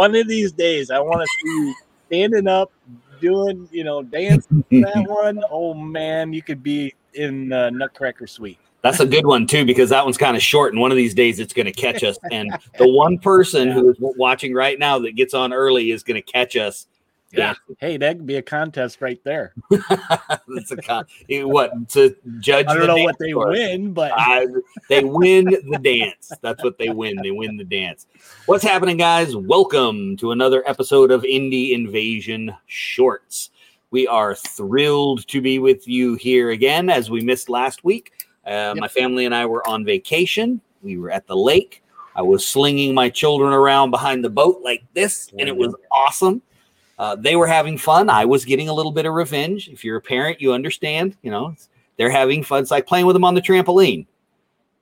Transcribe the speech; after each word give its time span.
one 0.00 0.16
of 0.16 0.26
these 0.28 0.50
days, 0.50 0.90
I 0.90 0.98
want 0.98 1.20
to 1.20 1.26
see 1.26 1.50
you 1.50 1.74
standing 2.06 2.48
up, 2.48 2.72
doing, 3.20 3.68
you 3.70 3.84
know, 3.84 4.02
dancing 4.02 4.64
that 4.70 5.04
one. 5.06 5.42
Oh 5.50 5.74
man, 5.74 6.32
you 6.32 6.40
could 6.40 6.62
be 6.62 6.94
in 7.12 7.52
uh, 7.52 7.68
Nutcracker 7.68 8.26
Suite. 8.26 8.58
That's 8.80 9.00
a 9.00 9.06
good 9.06 9.26
one 9.26 9.46
too, 9.46 9.66
because 9.66 9.90
that 9.90 10.02
one's 10.02 10.16
kind 10.16 10.38
of 10.38 10.42
short, 10.42 10.72
and 10.72 10.80
one 10.80 10.90
of 10.90 10.96
these 10.96 11.12
days 11.12 11.38
it's 11.38 11.52
going 11.52 11.66
to 11.66 11.72
catch 11.72 12.02
us. 12.02 12.16
And 12.32 12.50
the 12.78 12.88
one 12.88 13.18
person 13.18 13.70
who 13.72 13.90
is 13.90 13.96
watching 14.00 14.54
right 14.54 14.78
now 14.78 14.98
that 15.00 15.16
gets 15.16 15.34
on 15.34 15.52
early 15.52 15.90
is 15.90 16.02
going 16.02 16.22
to 16.22 16.32
catch 16.32 16.56
us. 16.56 16.86
Yeah. 17.32 17.54
Hey, 17.78 17.96
that 17.96 18.16
could 18.16 18.26
be 18.26 18.36
a 18.36 18.42
contest 18.42 19.00
right 19.00 19.22
there. 19.22 19.54
That's 19.70 20.72
a 20.72 20.76
con- 20.76 21.06
eh, 21.28 21.42
what 21.44 21.88
to 21.90 22.16
judge. 22.40 22.66
I 22.66 22.74
don't 22.74 22.88
know 22.88 23.04
what 23.04 23.18
they 23.20 23.32
for. 23.32 23.48
win, 23.50 23.92
but 23.92 24.12
I, 24.16 24.46
they 24.88 25.04
win 25.04 25.44
the 25.44 25.78
dance. 25.80 26.32
That's 26.42 26.62
what 26.64 26.76
they 26.76 26.88
win. 26.88 27.16
They 27.22 27.30
win 27.30 27.56
the 27.56 27.64
dance. 27.64 28.06
What's 28.46 28.64
happening, 28.64 28.96
guys? 28.96 29.36
Welcome 29.36 30.16
to 30.16 30.32
another 30.32 30.68
episode 30.68 31.12
of 31.12 31.22
Indie 31.22 31.72
Invasion 31.72 32.52
Shorts. 32.66 33.50
We 33.92 34.08
are 34.08 34.34
thrilled 34.34 35.26
to 35.28 35.40
be 35.40 35.60
with 35.60 35.86
you 35.86 36.14
here 36.16 36.50
again, 36.50 36.90
as 36.90 37.10
we 37.10 37.20
missed 37.20 37.48
last 37.48 37.84
week. 37.84 38.26
Uh, 38.44 38.74
My 38.76 38.88
family 38.88 39.24
and 39.24 39.34
I 39.34 39.46
were 39.46 39.66
on 39.68 39.84
vacation. 39.84 40.60
We 40.82 40.96
were 40.98 41.12
at 41.12 41.28
the 41.28 41.36
lake. 41.36 41.84
I 42.16 42.22
was 42.22 42.44
slinging 42.46 42.92
my 42.92 43.08
children 43.08 43.52
around 43.52 43.92
behind 43.92 44.24
the 44.24 44.30
boat 44.30 44.62
like 44.64 44.82
this, 44.94 45.30
and 45.38 45.48
it 45.48 45.56
was 45.56 45.76
awesome. 45.92 46.42
Uh, 47.00 47.16
they 47.16 47.34
were 47.34 47.46
having 47.46 47.78
fun. 47.78 48.10
I 48.10 48.26
was 48.26 48.44
getting 48.44 48.68
a 48.68 48.74
little 48.74 48.92
bit 48.92 49.06
of 49.06 49.14
revenge. 49.14 49.70
If 49.70 49.86
you're 49.86 49.96
a 49.96 50.02
parent, 50.02 50.38
you 50.38 50.52
understand. 50.52 51.16
You 51.22 51.30
know, 51.30 51.54
they're 51.96 52.10
having 52.10 52.44
fun. 52.44 52.60
It's 52.60 52.70
like 52.70 52.86
playing 52.86 53.06
with 53.06 53.14
them 53.14 53.24
on 53.24 53.34
the 53.34 53.40
trampoline. 53.40 54.06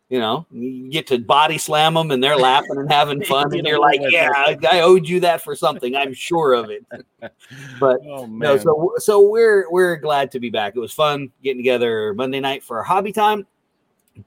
You 0.09 0.19
know, 0.19 0.45
you 0.51 0.91
get 0.91 1.07
to 1.09 1.19
body 1.21 1.59
slam 1.59 1.95
them 1.95 2.11
and 2.11 2.21
they're 2.21 2.37
laughing 2.37 2.77
and 2.77 2.91
having 2.91 3.23
fun, 3.25 3.55
and 3.55 3.65
you're 3.65 3.79
like, 3.79 4.01
"Yeah, 4.09 4.31
I, 4.35 4.59
I 4.69 4.81
owed 4.81 5.09
you 5.09 5.21
that 5.21 5.43
for 5.43 5.55
something. 5.55 5.95
I'm 5.95 6.13
sure 6.13 6.55
of 6.55 6.71
it." 6.71 6.85
But 7.79 8.01
oh 8.05 8.27
no, 8.27 8.57
so 8.57 8.95
so 8.97 9.29
we're 9.29 9.71
we're 9.71 9.95
glad 9.95 10.33
to 10.33 10.41
be 10.41 10.51
back. 10.51 10.75
It 10.75 10.81
was 10.81 10.93
fun 10.93 11.31
getting 11.45 11.59
together 11.59 12.15
Monday 12.15 12.41
night 12.41 12.65
for 12.65 12.79
our 12.79 12.83
hobby 12.83 13.13
time, 13.13 13.47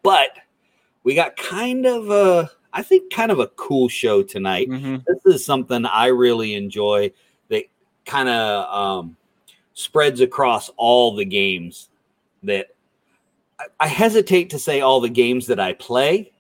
but 0.02 0.30
we 1.04 1.14
got 1.14 1.36
kind 1.36 1.86
of 1.86 2.10
a, 2.10 2.50
I 2.72 2.84
think, 2.84 3.12
kind 3.12 3.32
of 3.32 3.40
a 3.40 3.48
cool 3.48 3.90
show 3.90 4.24
tonight 4.24 4.70
Mhm. 4.70 5.04
this 5.06 5.36
is 5.36 5.46
something 5.46 5.86
I 5.86 6.08
really 6.08 6.54
enjoy 6.54 7.12
kind 8.06 8.30
of 8.30 8.74
um, 8.74 9.18
spreads 9.74 10.22
across 10.22 10.70
all 10.78 11.16
the 11.16 11.26
games 11.26 11.90
that 12.44 12.68
I, 13.60 13.66
I 13.82 13.88
hesitate 13.88 14.50
to 14.52 14.60
say 14.60 14.82
all 14.82 15.00
the 15.00 15.10
games 15.10 15.48
that 15.48 15.60
I 15.60 15.74
play. 15.74 16.32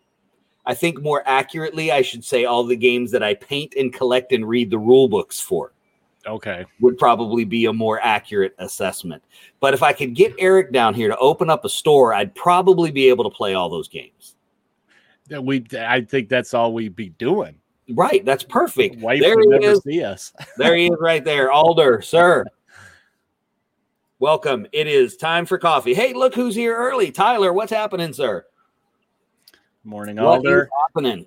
I 0.66 0.73
think 0.76 1.02
more 1.02 1.23
accurately, 1.26 1.92
I 1.92 2.02
should 2.02 2.23
say 2.23 2.45
all 2.45 2.64
the 2.64 2.76
games 2.76 3.12
that 3.12 3.23
I 3.23 3.34
paint 3.34 3.73
and 3.76 3.92
collect 3.92 4.31
and 4.31 4.48
read 4.48 4.70
the 4.70 4.78
rule 4.78 5.08
books 5.08 5.40
for 5.40 5.73
Okay. 6.28 6.66
would 6.80 6.98
probably 6.98 7.45
be 7.45 7.66
a 7.66 7.73
more 7.73 8.00
accurate 8.02 8.53
assessment. 8.59 9.23
But 9.59 9.73
if 9.73 9.81
I 9.81 9.92
could 9.92 10.14
get 10.14 10.36
Eric 10.38 10.72
down 10.72 10.94
here 10.94 11.08
to 11.08 11.18
open 11.18 11.50
up 11.50 11.66
a 11.66 11.70
store, 11.70 12.14
I'd 12.14 12.36
probably 12.36 12.92
be 12.92 13.09
able 13.09 13.23
to 13.23 13.36
play 13.36 13.56
all 13.56 13.70
those 13.70 13.88
games. 13.88 14.36
That 15.30 15.44
We 15.44 15.66
I 15.80 16.02
think 16.02 16.30
that's 16.30 16.53
all 16.53 16.73
we'd 16.73 16.96
be 16.96 17.09
doing. 17.09 17.56
Right, 17.94 18.23
that's 18.25 18.44
perfect. 18.44 18.97
Wife 19.00 19.22
there 19.22 19.39
he 19.39 19.47
never 19.47 19.64
is. 19.72 19.81
see 19.84 20.03
us. 20.03 20.34
There 20.58 20.75
he 20.75 20.88
is 20.88 20.97
right 21.00 21.23
there. 21.23 21.52
Alder, 21.52 22.02
sir. 22.02 22.45
Welcome. 24.20 24.67
It 24.72 24.88
is 24.88 25.17
time 25.17 25.45
for 25.45 25.58
coffee. 25.58 25.94
Hey, 25.94 26.14
look 26.14 26.36
who's 26.36 26.56
here 26.56 26.75
early. 26.75 27.12
Tyler, 27.12 27.53
what's 27.53 27.72
happening, 27.72 28.14
sir? 28.14 28.45
Morning, 29.84 30.18
What 30.18 30.40
is 30.41 30.46
Alder. 30.46 30.69
happening? 30.88 31.25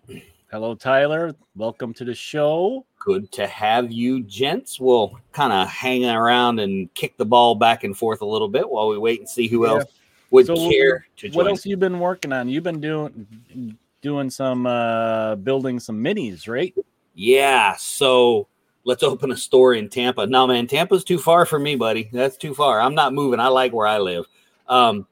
Hello, 0.52 0.76
Tyler. 0.76 1.34
Welcome 1.56 1.92
to 1.94 2.04
the 2.04 2.14
show. 2.14 2.86
Good 3.00 3.32
to 3.32 3.46
have 3.48 3.90
you, 3.90 4.22
gents. 4.22 4.78
We'll 4.78 5.18
kind 5.32 5.52
of 5.52 5.66
hang 5.68 6.04
around 6.06 6.60
and 6.60 6.92
kick 6.94 7.16
the 7.16 7.24
ball 7.26 7.56
back 7.56 7.82
and 7.82 7.96
forth 7.98 8.20
a 8.22 8.26
little 8.26 8.48
bit 8.48 8.68
while 8.70 8.88
we 8.88 8.96
wait 8.96 9.18
and 9.18 9.28
see 9.28 9.48
who 9.48 9.64
Yeah. 9.66 9.72
else 9.72 9.84
would 10.30 10.46
So 10.46 10.70
care 10.70 11.04
to 11.16 11.26
What 11.30 11.42
join. 11.44 11.48
else 11.48 11.66
you 11.66 11.76
been 11.76 11.98
working 11.98 12.32
on? 12.32 12.48
You've 12.48 12.62
been 12.64 12.80
doing 12.80 13.76
doing 14.04 14.28
some 14.30 14.66
uh 14.66 15.34
building 15.36 15.80
some 15.80 16.04
minis, 16.04 16.46
right? 16.46 16.72
Yeah, 17.14 17.74
so 17.78 18.46
let's 18.84 19.02
open 19.02 19.32
a 19.32 19.36
store 19.36 19.74
in 19.74 19.88
Tampa. 19.88 20.26
No, 20.26 20.46
man, 20.46 20.66
Tampa's 20.66 21.02
too 21.04 21.18
far 21.18 21.46
for 21.46 21.58
me, 21.58 21.74
buddy. 21.74 22.10
That's 22.12 22.36
too 22.36 22.54
far. 22.54 22.80
I'm 22.80 22.94
not 22.94 23.14
moving. 23.14 23.40
I 23.40 23.48
like 23.48 23.72
where 23.72 23.86
I 23.86 23.98
live. 23.98 24.26
Um, 24.68 25.06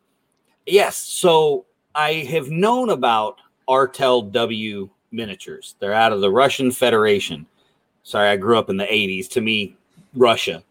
yes, 0.67 0.97
so 0.97 1.65
I 1.95 2.13
have 2.31 2.51
known 2.51 2.91
about 2.91 3.39
Artel 3.67 4.23
W 4.23 4.91
miniatures. 5.11 5.75
They're 5.79 5.93
out 5.95 6.13
of 6.13 6.21
the 6.21 6.31
Russian 6.31 6.71
Federation. 6.71 7.47
Sorry, 8.03 8.29
I 8.29 8.37
grew 8.37 8.59
up 8.59 8.69
in 8.69 8.77
the 8.77 8.85
80s. 8.85 9.29
To 9.31 9.41
me, 9.41 9.77
Russia, 10.15 10.63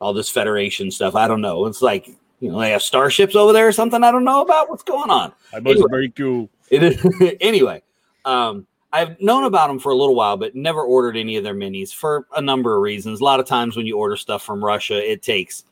all 0.00 0.12
this 0.12 0.28
Federation 0.28 0.90
stuff. 0.90 1.14
I 1.14 1.28
don't 1.28 1.40
know. 1.40 1.64
It's 1.66 1.80
like, 1.80 2.08
you 2.40 2.50
know, 2.50 2.58
they 2.60 2.72
have 2.72 2.82
starships 2.82 3.36
over 3.36 3.52
there 3.52 3.68
or 3.68 3.72
something 3.72 4.02
I 4.02 4.10
don't 4.10 4.24
know 4.24 4.42
about. 4.42 4.68
What's 4.68 4.82
going 4.82 5.10
on? 5.10 5.32
I 5.54 5.60
must 5.60 5.74
Anyway. 5.76 5.88
break 5.88 6.18
you. 6.18 6.48
It 6.70 6.82
is 6.82 7.36
anyway. 7.40 7.82
Um, 8.24 8.66
I've 8.92 9.20
known 9.20 9.44
about 9.44 9.68
them 9.68 9.78
for 9.78 9.92
a 9.92 9.94
little 9.94 10.14
while, 10.14 10.36
but 10.36 10.54
never 10.54 10.82
ordered 10.82 11.16
any 11.16 11.36
of 11.36 11.44
their 11.44 11.54
minis 11.54 11.94
for 11.94 12.26
a 12.36 12.40
number 12.40 12.74
of 12.76 12.82
reasons. 12.82 13.20
A 13.20 13.24
lot 13.24 13.40
of 13.40 13.46
times 13.46 13.76
when 13.76 13.86
you 13.86 13.98
order 13.98 14.16
stuff 14.16 14.42
from 14.42 14.64
Russia, 14.64 14.94
it 15.10 15.22
takes 15.22 15.64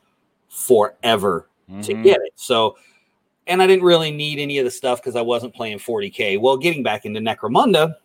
forever 0.49 1.49
to 1.81 1.93
Mhm. 1.93 2.03
get 2.03 2.19
it. 2.23 2.33
So, 2.35 2.77
and 3.47 3.61
I 3.61 3.67
didn't 3.67 3.83
really 3.83 4.11
need 4.11 4.39
any 4.39 4.57
of 4.59 4.65
the 4.65 4.71
stuff 4.71 5.01
because 5.01 5.15
I 5.15 5.21
wasn't 5.21 5.55
playing 5.55 5.79
40k. 5.79 6.37
Well, 6.37 6.57
getting 6.57 6.83
back 6.83 7.05
into 7.05 7.19
Necromunda, 7.19 7.95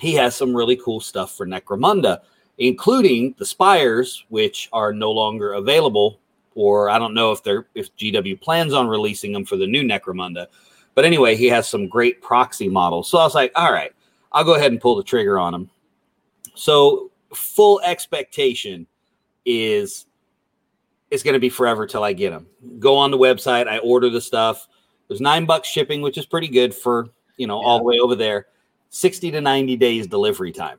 he 0.00 0.12
has 0.14 0.36
some 0.36 0.54
really 0.56 0.76
cool 0.76 1.00
stuff 1.00 1.36
for 1.36 1.46
Necromunda, 1.46 2.20
including 2.58 3.34
the 3.38 3.46
spires, 3.46 4.24
which 4.28 4.68
are 4.72 4.92
no 4.92 5.10
longer 5.10 5.54
available, 5.54 6.20
or 6.54 6.88
I 6.88 6.98
don't 6.98 7.14
know 7.14 7.32
if 7.32 7.42
they're 7.42 7.66
if 7.74 7.94
GW 7.96 8.36
plans 8.40 8.72
on 8.72 8.86
releasing 8.86 9.32
them 9.32 9.44
for 9.44 9.56
the 9.56 9.66
new 9.66 9.82
Necromunda. 9.82 10.46
But 10.96 11.04
anyway, 11.04 11.36
he 11.36 11.46
has 11.46 11.68
some 11.68 11.86
great 11.86 12.20
proxy 12.20 12.68
models. 12.68 13.08
So 13.08 13.18
I 13.18 13.24
was 13.24 13.34
like, 13.34 13.52
all 13.54 13.72
right, 13.72 13.92
I'll 14.32 14.44
go 14.44 14.56
ahead 14.56 14.72
and 14.72 14.80
pull 14.80 14.96
the 14.96 15.04
trigger 15.04 15.38
on 15.38 15.52
them. 15.52 15.70
So 16.54 17.12
full 17.32 17.80
expectation 17.82 18.86
is 19.44 20.06
it's 21.10 21.22
going 21.22 21.34
to 21.34 21.40
be 21.40 21.50
forever 21.50 21.86
till 21.86 22.02
I 22.02 22.12
get 22.14 22.30
them. 22.30 22.46
Go 22.80 22.96
on 22.96 23.10
the 23.10 23.18
website, 23.18 23.68
I 23.68 23.78
order 23.78 24.08
the 24.10 24.20
stuff. 24.20 24.66
There's 25.06 25.20
nine 25.20 25.44
bucks 25.44 25.68
shipping, 25.68 26.00
which 26.00 26.18
is 26.18 26.26
pretty 26.26 26.48
good 26.48 26.74
for 26.74 27.10
you 27.36 27.46
know 27.46 27.58
all 27.62 27.78
the 27.78 27.84
way 27.84 27.98
over 27.98 28.16
there. 28.16 28.46
Sixty 28.88 29.30
to 29.30 29.40
ninety 29.40 29.76
days 29.76 30.06
delivery 30.06 30.50
time. 30.50 30.78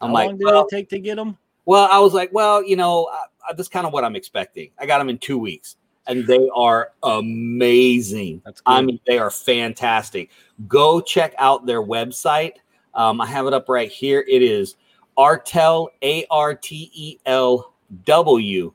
I'm 0.00 0.08
How 0.08 0.14
like, 0.14 0.26
long 0.26 0.38
did 0.38 0.44
well, 0.44 0.66
it 0.66 0.68
take 0.70 0.88
to 0.90 0.98
get 0.98 1.16
them? 1.16 1.38
well, 1.64 1.88
I 1.90 1.98
was 2.00 2.14
like, 2.14 2.30
well, 2.32 2.62
you 2.62 2.76
know, 2.76 3.08
I, 3.12 3.24
I, 3.48 3.52
that's 3.54 3.68
kind 3.68 3.86
of 3.86 3.92
what 3.92 4.04
I'm 4.04 4.16
expecting. 4.16 4.70
I 4.78 4.86
got 4.86 4.98
them 4.98 5.08
in 5.08 5.18
two 5.18 5.38
weeks, 5.38 5.76
and 6.08 6.26
they 6.26 6.48
are 6.54 6.90
amazing. 7.02 8.42
I 8.66 8.82
mean, 8.82 8.98
they 9.06 9.18
are 9.18 9.30
fantastic. 9.30 10.30
Go 10.66 11.00
check 11.00 11.34
out 11.38 11.66
their 11.66 11.82
website. 11.82 12.54
Um, 12.94 13.20
I 13.20 13.26
have 13.26 13.46
it 13.46 13.52
up 13.54 13.68
right 13.68 13.90
here. 13.90 14.24
It 14.28 14.42
is 14.42 14.76
Artel, 15.16 15.90
A 16.02 16.26
R 16.30 16.54
T 16.54 16.90
E 16.94 17.18
L 17.26 17.74
W 18.04 18.72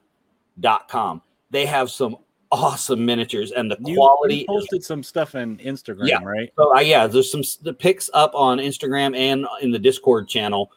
dot 0.59 0.87
com. 0.87 1.21
They 1.49 1.65
have 1.65 1.89
some 1.91 2.17
awesome 2.51 3.03
miniatures, 3.05 3.51
and 3.51 3.69
the 3.69 3.77
You, 3.83 3.95
quality 3.95 4.35
you 4.35 4.41
is 4.41 4.47
posted 4.47 4.83
some 4.83 5.01
stuff 5.03 5.33
on 5.35 5.57
Instagram, 5.57 6.07
Yeah. 6.07 6.23
right? 6.23 6.51
so 6.55 6.75
uh, 6.75 6.79
yeah, 6.79 7.07
there's 7.07 7.31
some 7.31 7.41
the 7.63 7.73
pics 7.73 8.09
up 8.13 8.31
on 8.35 8.59
Instagram 8.59 9.17
and 9.17 9.45
in 9.61 9.71
the 9.71 9.79
Discord 9.79 10.27
channel 10.29 10.71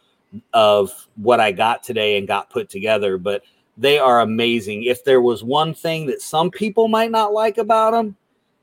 of 0.55 0.91
what 1.17 1.39
I 1.41 1.53
got 1.53 1.83
today 1.83 2.19
and 2.19 2.27
got 2.27 2.51
put 2.51 2.69
together. 2.69 3.19
But 3.19 3.43
they 3.77 3.99
are 3.99 4.21
amazing. 4.21 4.85
If 4.85 5.05
there 5.05 5.21
was 5.21 5.45
one 5.45 5.75
thing 5.75 6.07
that 6.07 6.23
some 6.23 6.51
people 6.51 6.89
might 6.89 7.11
not 7.11 7.33
like 7.33 7.59
about 7.59 7.93
them, 7.93 8.17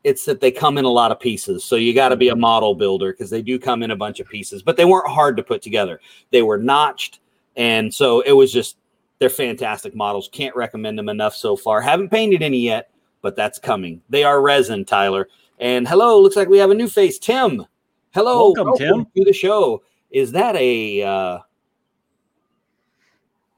it's 0.04 0.25
that 0.25 0.42
they 0.42 0.51
come 0.51 0.77
in 0.77 0.86
a 0.86 0.89
lot 0.89 1.12
of 1.12 1.19
pieces. 1.19 1.63
So 1.63 1.75
you 1.75 1.94
got 1.94 2.10
to 2.10 2.15
be 2.15 2.30
a 2.30 2.36
model 2.36 2.75
builder 2.75 3.13
because 3.13 3.30
they 3.30 3.42
do 3.42 3.57
come 3.57 3.83
in 3.83 3.92
a 3.92 3.95
bunch 3.95 4.19
of 4.19 4.27
pieces. 4.27 4.62
But 4.62 4.75
they 4.75 4.86
weren't 4.86 5.10
hard 5.10 5.38
to 5.38 5.44
put 5.44 5.62
together. 5.62 6.01
They 6.31 6.42
were 6.42 6.57
notched, 6.57 7.19
and 7.56 7.94
so 7.94 8.21
it 8.21 8.33
was 8.33 8.51
just 8.51 8.77
they're 9.19 9.30
fantastic 9.30 9.95
models. 9.95 10.30
Can't 10.31 10.56
recommend 10.56 10.98
them 10.98 11.10
enough 11.10 11.36
so 11.36 11.56
far. 11.56 11.80
Haven't 11.80 12.10
painted 12.10 12.42
any 12.42 12.60
yet, 12.60 12.89
but 13.21 13.36
that's 13.36 13.60
coming. 13.60 14.01
They 14.10 14.24
are 14.24 14.42
resin, 14.42 14.83
Tyler. 14.83 15.30
And 15.60 15.88
hello, 15.88 16.19
looks 16.19 16.36
like 16.36 16.50
we 16.50 16.57
have 16.57 16.71
a 16.71 16.75
new 16.75 16.89
face, 16.89 17.19
Tim. 17.19 17.65
Hello, 18.13 18.51
Welcome, 18.51 18.77
Tim. 18.77 19.06
to 19.15 19.24
the 19.24 19.33
show. 19.33 19.83
Is 20.12 20.31
that 20.33 20.56
a 20.56 21.04
uh, 21.04 21.39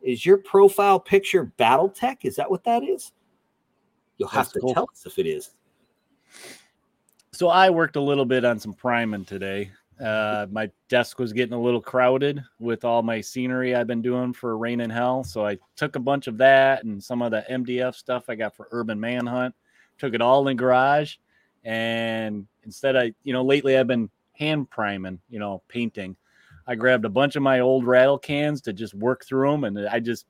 is 0.05 0.25
your 0.25 0.37
profile 0.37 0.99
picture 0.99 1.51
BattleTech? 1.57 2.17
Is 2.23 2.35
that 2.35 2.49
what 2.49 2.63
that 2.63 2.83
is? 2.83 3.11
You'll 4.17 4.29
have 4.29 4.45
That's 4.45 4.53
to 4.53 4.59
cool. 4.59 4.73
tell 4.73 4.89
us 4.91 5.05
if 5.05 5.19
it 5.19 5.27
is. 5.27 5.51
So 7.33 7.49
I 7.49 7.69
worked 7.69 7.97
a 7.97 8.01
little 8.01 8.23
bit 8.23 8.45
on 8.45 8.59
some 8.59 8.73
priming 8.73 9.25
today. 9.25 9.71
Uh, 9.99 10.45
my 10.51 10.69
desk 10.89 11.19
was 11.19 11.33
getting 11.33 11.53
a 11.53 11.61
little 11.61 11.81
crowded 11.81 12.43
with 12.59 12.85
all 12.85 13.01
my 13.01 13.19
scenery 13.19 13.75
I've 13.75 13.87
been 13.87 14.01
doing 14.01 14.31
for 14.31 14.57
Reign 14.57 14.81
and 14.81 14.91
Hell. 14.91 15.23
So 15.23 15.45
I 15.45 15.57
took 15.75 15.95
a 15.95 15.99
bunch 15.99 16.27
of 16.27 16.37
that 16.37 16.83
and 16.83 17.03
some 17.03 17.21
of 17.21 17.31
the 17.31 17.45
MDF 17.49 17.95
stuff 17.95 18.25
I 18.29 18.35
got 18.35 18.55
for 18.55 18.67
Urban 18.71 18.99
Manhunt, 18.99 19.55
took 19.97 20.13
it 20.13 20.21
all 20.21 20.47
in 20.49 20.57
garage. 20.57 21.15
And 21.63 22.45
instead, 22.63 22.95
I, 22.95 23.13
you 23.23 23.33
know, 23.33 23.43
lately 23.43 23.77
I've 23.77 23.87
been 23.87 24.09
hand 24.33 24.69
priming, 24.69 25.19
you 25.29 25.39
know, 25.39 25.61
painting. 25.67 26.15
I 26.67 26.75
grabbed 26.75 27.05
a 27.05 27.09
bunch 27.09 27.35
of 27.35 27.43
my 27.43 27.59
old 27.59 27.85
rattle 27.85 28.17
cans 28.17 28.61
to 28.61 28.73
just 28.73 28.93
work 28.93 29.25
through 29.25 29.51
them, 29.51 29.63
and 29.63 29.87
I 29.87 29.99
just 29.99 30.25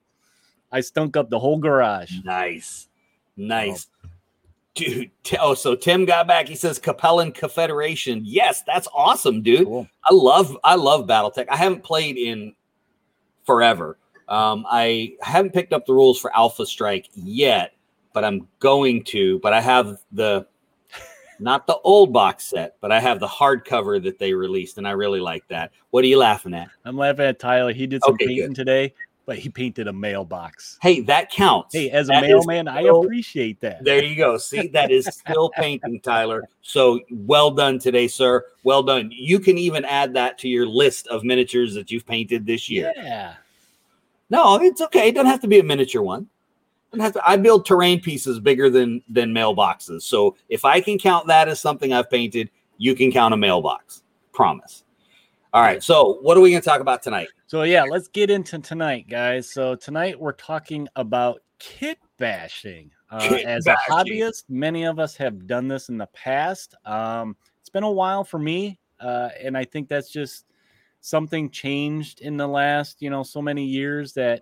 I 0.71 0.81
stunk 0.81 1.15
up 1.15 1.29
the 1.29 1.39
whole 1.39 1.57
garage. 1.57 2.11
Nice, 2.23 2.89
nice. 3.37 3.87
Dude, 4.73 5.11
oh, 5.39 5.53
so 5.53 5.73
Tim 5.73 6.03
got 6.03 6.27
back. 6.27 6.49
He 6.49 6.55
says 6.55 6.79
Capellan 6.79 7.33
Confederation. 7.33 8.21
Yes, 8.25 8.61
that's 8.63 8.89
awesome, 8.93 9.41
dude. 9.41 9.65
Cool. 9.65 9.87
I 10.03 10.13
love 10.13 10.57
I 10.63 10.75
love 10.75 11.07
BattleTech. 11.07 11.45
I 11.49 11.55
haven't 11.55 11.83
played 11.83 12.17
in 12.17 12.53
forever. 13.45 13.97
Um, 14.27 14.65
I 14.69 15.13
haven't 15.21 15.53
picked 15.53 15.71
up 15.71 15.85
the 15.85 15.93
rules 15.93 16.19
for 16.19 16.35
Alpha 16.35 16.65
Strike 16.65 17.09
yet, 17.13 17.73
but 18.11 18.25
I'm 18.25 18.47
going 18.59 19.03
to. 19.05 19.39
But 19.39 19.53
I 19.53 19.61
have 19.61 19.97
the 20.11 20.45
not 21.39 21.67
the 21.67 21.77
old 21.77 22.13
box 22.13 22.45
set, 22.45 22.75
but 22.81 22.91
I 22.91 22.99
have 22.99 23.19
the 23.19 23.27
hardcover 23.27 24.01
that 24.03 24.19
they 24.19 24.33
released, 24.33 24.77
and 24.77 24.87
I 24.87 24.91
really 24.91 25.19
like 25.19 25.47
that. 25.49 25.71
What 25.91 26.03
are 26.03 26.07
you 26.07 26.17
laughing 26.17 26.53
at? 26.53 26.69
I'm 26.83 26.97
laughing 26.97 27.25
at 27.25 27.39
Tyler. 27.39 27.73
He 27.73 27.87
did 27.87 28.03
some 28.03 28.13
Okay, 28.15 28.27
painting 28.27 28.47
good. 28.47 28.55
today, 28.55 28.93
but 29.25 29.37
he 29.37 29.49
painted 29.49 29.87
a 29.87 29.93
mailbox. 29.93 30.77
Hey, 30.81 31.01
that 31.01 31.31
counts. 31.31 31.73
Hey, 31.73 31.89
as 31.89 32.09
a 32.09 32.13
That 32.13 32.23
is 32.23 32.29
mailman, 32.29 32.67
I 32.67 32.81
appreciate 32.81 33.59
that. 33.61 33.83
There 33.83 34.03
you 34.03 34.15
go. 34.15 34.37
See, 34.37 34.67
that 34.69 34.91
is 34.91 35.05
still 35.07 35.49
painting, 35.49 35.99
Tyler. 35.99 36.43
So 36.61 36.99
well 37.11 37.51
done 37.51 37.79
today, 37.79 38.07
sir. 38.07 38.45
Well 38.63 38.83
done. 38.83 39.09
You 39.11 39.39
can 39.39 39.57
even 39.57 39.85
add 39.85 40.13
that 40.13 40.38
to 40.39 40.47
your 40.47 40.65
list 40.67 41.07
of 41.07 41.23
miniatures 41.23 41.73
that 41.75 41.91
you've 41.91 42.05
painted 42.05 42.45
this 42.45 42.69
year. 42.69 42.93
Yeah. 42.95 43.35
No, 44.29 44.59
it's 44.61 44.81
okay. 44.81 45.09
It 45.09 45.15
doesn't 45.15 45.29
have 45.29 45.41
to 45.41 45.47
be 45.47 45.59
a 45.59 45.63
miniature 45.63 46.01
one. 46.01 46.27
To- 46.97 47.21
I 47.25 47.38
build 47.38 47.65
terrain 47.65 48.01
pieces 48.01 48.39
bigger 48.39 48.69
than 48.69 49.01
than 49.09 49.31
mailboxes. 49.33 50.03
So 50.03 50.36
if 50.50 50.65
I 50.65 50.81
can 50.81 50.97
count 50.97 51.27
that 51.27 51.47
as 51.47 51.59
something 51.59 51.94
I've 51.94 52.09
painted, 52.09 52.50
you 52.77 52.95
can 52.95 53.12
count 53.12 53.33
a 53.33 53.38
mailbox. 53.38 54.03
Promise. 54.33 54.83
All 55.53 55.62
right. 55.62 55.81
So 55.81 56.19
what 56.21 56.36
are 56.38 56.42
we 56.42 56.51
going 56.51 56.62
to 56.62 56.68
talk 56.68 56.81
about 56.81 57.01
tonight? 57.01 57.30
So 57.47 57.63
yeah, 57.63 57.83
let's 57.83 58.09
get 58.09 58.30
into 58.30 58.59
tonight, 58.59 59.07
guys. 59.07 59.50
So 59.50 59.75
tonight 59.75 60.19
we're 60.19 60.33
talking 60.33 60.88
about 60.95 61.42
kit 61.59 61.97
bashing. 62.18 62.92
Uh, 63.09 63.19
Kit 63.19 63.45
as 63.45 63.65
bashing. 63.65 63.83
a 63.88 63.94
hobbyist, 63.94 64.44
many 64.50 64.83
of 64.83 65.00
us 65.00 65.15
have 65.15 65.48
done 65.48 65.68
this 65.68 65.89
in 65.89 65.98
the 65.98 66.07
past. 66.07 66.75
Um, 66.86 67.38
it's 67.62 67.69
been 67.69 67.83
a 67.83 67.91
while 67.91 68.24
for 68.24 68.39
me, 68.39 68.80
uh, 69.00 69.30
and 69.41 69.57
I 69.57 69.63
think 69.63 69.88
that's 69.88 70.09
just 70.09 70.45
something 71.01 71.51
changed 71.51 72.21
in 72.21 72.36
the 72.36 72.48
last, 72.48 73.01
you 73.01 73.12
know, 73.12 73.21
so 73.21 73.41
many 73.41 73.63
years 73.63 74.12
that 74.13 74.41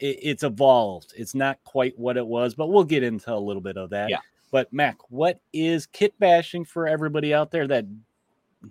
it, 0.00 0.18
it's 0.22 0.42
evolved. 0.42 1.12
It's 1.16 1.34
not 1.34 1.62
quite 1.64 1.98
what 1.98 2.16
it 2.16 2.26
was, 2.26 2.54
but 2.54 2.68
we'll 2.68 2.84
get 2.84 3.02
into 3.02 3.32
a 3.32 3.36
little 3.36 3.62
bit 3.62 3.76
of 3.76 3.90
that. 3.90 4.10
Yeah. 4.10 4.18
But 4.50 4.72
Mac, 4.72 4.96
what 5.10 5.40
is 5.52 5.86
kit 5.86 6.18
bashing 6.18 6.64
for 6.64 6.88
everybody 6.88 7.32
out 7.32 7.50
there 7.50 7.68
that 7.68 7.86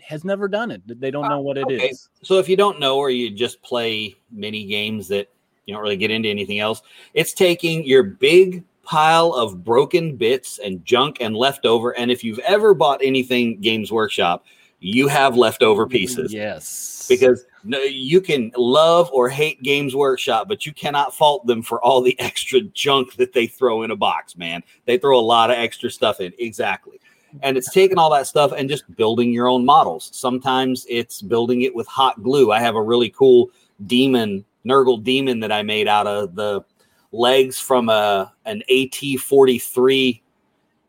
has 0.02 0.26
never 0.26 0.48
done 0.48 0.72
it? 0.72 0.82
They 1.00 1.12
don't 1.12 1.26
uh, 1.26 1.30
know 1.30 1.40
what 1.40 1.58
it 1.58 1.72
is. 1.72 1.82
okay. 1.82 1.94
So 2.24 2.38
if 2.40 2.50
you 2.50 2.58
don't 2.58 2.80
know 2.80 2.98
or 2.98 3.10
you 3.10 3.30
just 3.30 3.62
play 3.62 4.16
mini 4.32 4.66
games 4.66 5.08
that 5.08 5.30
you 5.66 5.74
don't 5.74 5.84
really 5.84 5.98
get 5.98 6.12
into 6.12 6.28
anything 6.28 6.60
else, 6.60 6.82
it's 7.14 7.34
taking 7.34 7.86
your 7.86 8.04
big 8.04 8.64
pile 8.84 9.34
of 9.34 9.64
broken 9.64 10.16
bits 10.16 10.60
and 10.60 10.84
junk 10.84 11.18
and 11.22 11.36
leftover. 11.36 11.92
And 11.98 12.12
if 12.12 12.24
you've 12.24 12.40
ever 12.40 12.74
bought 12.74 13.02
anything 13.04 13.62
Games 13.62 13.92
Workshop, 13.92 14.46
you 14.80 15.08
have 15.08 15.36
leftover 15.36 15.88
pieces. 15.88 16.34
Yes. 16.34 17.06
Because 17.10 17.46
no, 17.64 17.80
you 17.80 18.22
can 18.22 18.52
love 18.56 19.10
or 19.12 19.30
hate 19.30 19.62
Games 19.64 19.96
Workshop, 19.96 20.48
but 20.48 20.66
you 20.66 20.74
cannot 20.74 21.14
fault 21.14 21.46
them 21.46 21.62
for 21.62 21.84
all 21.84 22.02
the 22.02 22.18
extra 22.20 22.62
junk 22.62 23.16
that 23.16 23.34
they 23.34 23.48
throw 23.48 23.84
in 23.84 23.92
a 23.92 23.96
box, 23.96 24.38
man. 24.38 24.64
They 24.86 24.98
throw 24.98 25.20
a 25.20 25.22
lot 25.22 25.52
of 25.52 25.58
extra 25.58 25.90
stuff 25.90 26.22
in. 26.22 26.34
Exactly. 26.40 27.00
And 27.42 27.58
it's 27.58 27.72
taking 27.72 27.98
all 27.98 28.10
that 28.12 28.28
stuff 28.28 28.54
and 28.56 28.70
just 28.70 28.96
building 28.96 29.32
your 29.32 29.48
own 29.48 29.64
models. 29.64 30.10
Sometimes 30.14 30.86
it's 30.90 31.22
building 31.22 31.62
it 31.62 31.76
with 31.76 31.86
hot 31.88 32.24
glue. 32.24 32.52
I 32.52 32.60
have 32.60 32.76
a 32.76 32.82
really 32.82 33.10
cool 33.10 33.52
demon, 33.86 34.46
Nurgle 34.66 35.04
demon 35.04 35.40
that 35.42 35.52
I 35.52 35.62
made 35.62 35.88
out 35.88 36.08
of 36.08 36.36
the 36.36 36.64
legs 37.12 37.60
from 37.60 37.90
uh, 37.90 37.94
a 37.94 38.34
an 38.46 38.64
AT43 38.70 40.22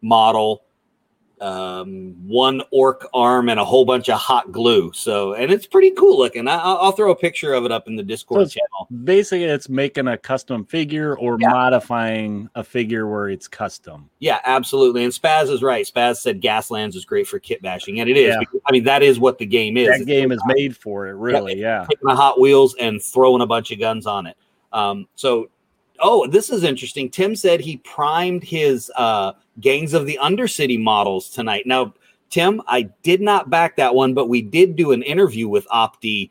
model 0.03 0.63
um, 1.41 2.15
one 2.27 2.63
orc 2.71 3.07
arm 3.15 3.49
and 3.49 3.59
a 3.59 3.65
whole 3.65 3.85
bunch 3.85 4.09
of 4.09 4.19
hot 4.19 4.53
glue. 4.53 4.93
So, 4.95 5.35
and 5.35 5.51
it's 5.51 5.67
pretty 5.67 5.91
cool 5.93 6.19
looking. 6.19 6.47
I, 6.49 6.57
I'll, 6.57 6.77
I'll 6.79 6.93
throw 6.93 7.11
a 7.11 7.17
picture 7.17 7.53
of 7.55 7.65
it 7.65 7.73
up 7.73 7.89
in 7.89 7.97
the 7.97 8.03
Discord 8.03 8.43
it's- 8.43 8.53
channel. 8.55 8.89
basically 9.05 9.45
it's 9.45 9.69
making 9.69 10.09
a 10.09 10.17
custom 10.19 10.65
figure 10.65 11.17
or 11.19 11.39
Yeah. 11.41 11.49
modifying 11.49 12.49
a 12.55 12.63
figure 12.65 13.07
where 13.07 13.29
it's 13.31 13.49
custom. 13.49 14.09
Yeah, 14.19 14.41
absolutely. 14.45 15.05
And 15.05 15.13
Spaz 15.13 15.51
is 15.51 15.63
right. 15.63 15.87
Spaz 15.87 16.17
said 16.19 16.41
Gaslands 16.43 16.95
is 16.95 17.05
great 17.05 17.27
for 17.27 17.39
kit 17.39 17.63
bashing, 17.63 18.01
and 18.01 18.09
it 18.11 18.17
is. 18.17 18.29
Yeah. 18.35 18.39
because- 18.41 18.61
I 18.67 18.73
mean, 18.73 18.85
that 18.85 19.03
is 19.03 19.19
what 19.19 19.39
the 19.39 19.47
game 19.47 19.77
is. 19.77 19.89
that 19.89 19.97
It's 19.97 20.05
game 20.05 20.33
is 20.33 20.41
made 20.47 20.77
for 20.77 21.09
it, 21.09 21.13
really. 21.15 21.55
Yeah. 21.59 21.87
taking 21.89 22.07
the 22.09 22.15
Hot 22.17 22.39
Wheels 22.41 22.75
and 22.79 23.03
throwing 23.03 23.43
a 23.43 23.47
bunch 23.47 23.71
of 23.71 23.79
guns 23.79 24.07
on 24.07 24.27
it. 24.27 24.37
Um, 24.73 25.09
so, 25.17 25.49
oh, 25.99 26.27
this 26.27 26.51
is 26.51 26.65
interesting. 26.65 27.11
Tim 27.11 27.35
said 27.35 27.61
he 27.61 27.79
primed 27.79 28.45
his 28.45 28.91
uh, 28.97 29.33
Gangs 29.61 29.95
of 29.95 30.07
the 30.07 30.19
Undercity 30.23 30.81
models 30.81 31.29
tonight. 31.31 31.67
Now, 31.67 31.95
Tim, 32.31 32.63
I 32.67 32.83
did 33.03 33.21
not 33.21 33.51
back 33.51 33.77
that 33.77 33.95
one, 33.95 34.15
but 34.15 34.29
we 34.29 34.41
did 34.43 34.77
do 34.77 34.93
an 34.93 35.03
interview 35.03 35.49
with 35.49 35.67
Opti 35.69 36.31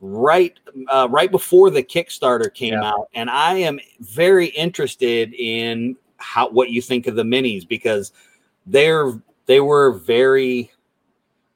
right 0.00 0.58
uh, 0.90 1.08
right 1.10 1.30
before 1.30 1.70
the 1.70 1.82
Kickstarter 1.82 2.52
came 2.52 2.74
Yeah. 2.74 2.84
out, 2.90 3.08
and 3.14 3.30
I 3.30 3.54
am 3.54 3.80
very 4.00 4.46
interested 4.48 5.32
in 5.34 5.96
how 6.18 6.50
what 6.50 6.70
you 6.70 6.82
think 6.82 7.06
of 7.06 7.16
the 7.16 7.22
minis 7.22 7.66
because 7.66 8.12
they're 8.66 9.20
they 9.46 9.60
were 9.60 9.92
very 9.92 10.70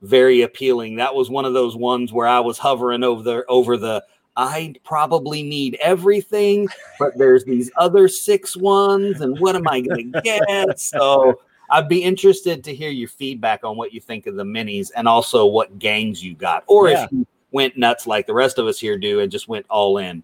very 0.03 0.43
appealing. 0.43 0.97
That 0.97 1.15
was 1.15 1.29
one 1.29 1.45
of 1.45 1.55
those 1.55 1.77
ones 1.77 2.13
where 2.13 2.27
I 2.27 2.41
was 2.41 2.59
hovering 2.59 3.03
over 3.03 3.23
the 3.23 3.45
over 3.49 3.77
the 3.77 4.05
I 4.39 4.75
probably 4.85 5.43
need 5.43 5.77
everything, 5.83 6.69
but 6.99 7.19
there's 7.19 7.45
these 7.45 7.73
other 7.77 8.07
six 8.07 8.57
ones, 8.57 9.21
and 9.21 9.39
what 9.41 9.57
am 9.57 9.67
I 9.67 9.81
going 9.81 10.13
to 10.13 10.21
get? 10.23 10.79
So 10.79 11.41
I'd 11.71 11.89
be 11.89 12.05
interested 12.05 12.63
to 12.65 12.75
hear 12.75 12.91
your 12.91 13.09
feedback 13.09 13.65
on 13.65 13.77
what 13.77 13.93
you 13.93 14.01
think 14.01 14.29
of 14.29 14.37
the 14.37 14.45
minis 14.45 14.91
and 14.95 15.09
also 15.09 15.45
what 15.45 15.79
gangs 15.81 16.25
you 16.25 16.35
got, 16.35 16.63
or 16.69 16.89
Yeah. 16.89 17.05
if 17.05 17.13
you 17.13 17.27
went 17.51 17.77
nuts 17.77 18.07
like 18.07 18.29
the 18.29 18.33
rest 18.35 18.59
of 18.59 18.67
us 18.69 18.79
here 18.79 18.97
do 18.97 19.19
and 19.21 19.31
just 19.33 19.49
went 19.49 19.67
all 19.69 19.99
in. 19.99 20.23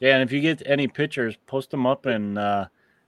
Yeah. 0.00 0.14
And 0.16 0.22
if 0.22 0.32
you 0.32 0.40
get 0.40 0.60
any 0.66 0.88
pictures, 0.88 1.36
post 1.46 1.70
them 1.70 1.86
up 1.86 2.06
in 2.06 2.36
uh, 2.36 2.66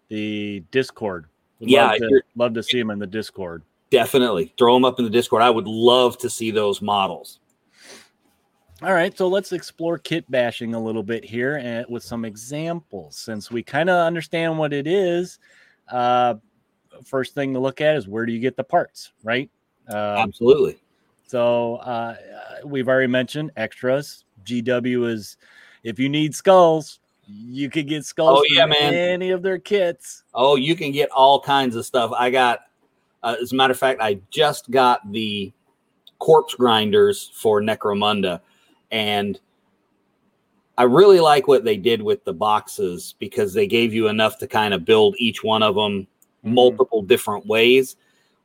the 0.09 0.63
Discord. 0.71 1.27
Would 1.59 1.71
Yeah, 1.71 1.89
Love 1.89 1.99
to, 1.99 2.23
love 2.37 2.55
to 2.55 2.63
see 2.63 2.79
them 2.79 2.91
in 2.91 2.99
the 3.01 3.07
Discord. 3.07 3.63
Definitely 3.91 4.53
throw 4.57 4.75
them 4.75 4.85
up 4.85 4.99
in 5.01 5.05
the 5.05 5.11
Discord. 5.11 5.43
I 5.43 5.51
would 5.51 5.67
love 5.67 6.19
to 6.19 6.31
see 6.31 6.51
those 6.53 6.81
models. 6.81 7.41
All 8.83 8.93
right, 8.93 9.17
so 9.17 9.27
let's 9.27 9.53
explore 9.53 9.97
kit 9.97 10.31
bashing 10.31 10.75
a 10.75 10.83
little 10.83 11.03
bit 11.03 11.25
here 11.25 11.57
and 11.57 11.87
with 11.89 12.03
some 12.03 12.27
examples. 12.27 13.17
Since 13.17 13.51
we 13.51 13.63
kind 13.63 13.89
of 13.89 14.07
understand 14.07 14.59
what 14.59 14.75
it 14.75 14.87
is, 14.87 15.39
uh, 15.91 16.35
first 17.05 17.35
thing 17.35 17.55
to 17.55 17.59
look 17.59 17.81
at 17.81 17.97
is 17.97 18.07
where 18.07 18.27
do 18.27 18.33
you 18.33 18.39
get 18.39 18.55
the 18.55 18.65
parts, 18.65 19.13
right? 19.25 19.51
Um, 19.89 19.97
Absolutely. 19.97 20.77
so 21.27 21.77
uh, 21.77 22.17
uh, 22.17 22.67
we've 22.67 22.89
already 22.89 23.07
mentioned 23.07 23.51
extras. 23.57 24.25
GW 24.45 25.09
is 25.09 25.39
if 25.83 25.99
you 25.99 26.11
need 26.11 26.35
skulls, 26.35 27.01
you 27.27 27.71
could 27.71 27.89
get 27.89 28.05
skulls. 28.05 28.41
Oh, 28.41 28.45
yeah, 28.55 28.63
from 28.63 28.71
man. 28.71 28.93
Any 28.93 29.31
of 29.31 29.43
their 29.43 29.59
kits. 29.59 30.23
Oh, 30.35 30.57
you 30.57 30.77
can 30.77 30.93
get 30.93 31.11
all 31.11 31.41
kinds 31.41 31.77
of 31.77 31.87
stuff. 31.87 32.13
I 32.13 32.29
got, 32.31 32.61
uh, 33.23 33.37
as 33.41 33.53
a 33.53 33.55
matter 33.55 33.73
of 33.73 33.79
fact, 33.79 34.03
I 34.03 34.21
just 34.31 34.71
got 34.71 35.11
the 35.11 35.53
corpse 36.19 36.55
grinders 36.55 37.31
for 37.35 37.61
Necromunda, 37.61 38.41
and 38.91 39.39
I 40.79 40.83
really 40.83 41.21
like 41.21 41.49
what 41.49 41.65
they 41.65 41.77
did 41.77 42.03
with 42.03 42.25
the 42.25 42.35
boxes 42.35 43.15
because 43.19 43.55
they 43.55 43.67
gave 43.67 43.95
you 43.95 44.09
enough 44.09 44.39
to 44.39 44.47
kind 44.47 44.75
of 44.75 44.85
build 44.85 45.17
each 45.19 45.43
one 45.43 45.63
of 45.63 45.75
them 45.75 46.07
Mm-hmm. 46.47 46.55
multiple 46.55 47.03
different 47.03 47.45
ways. 47.47 47.97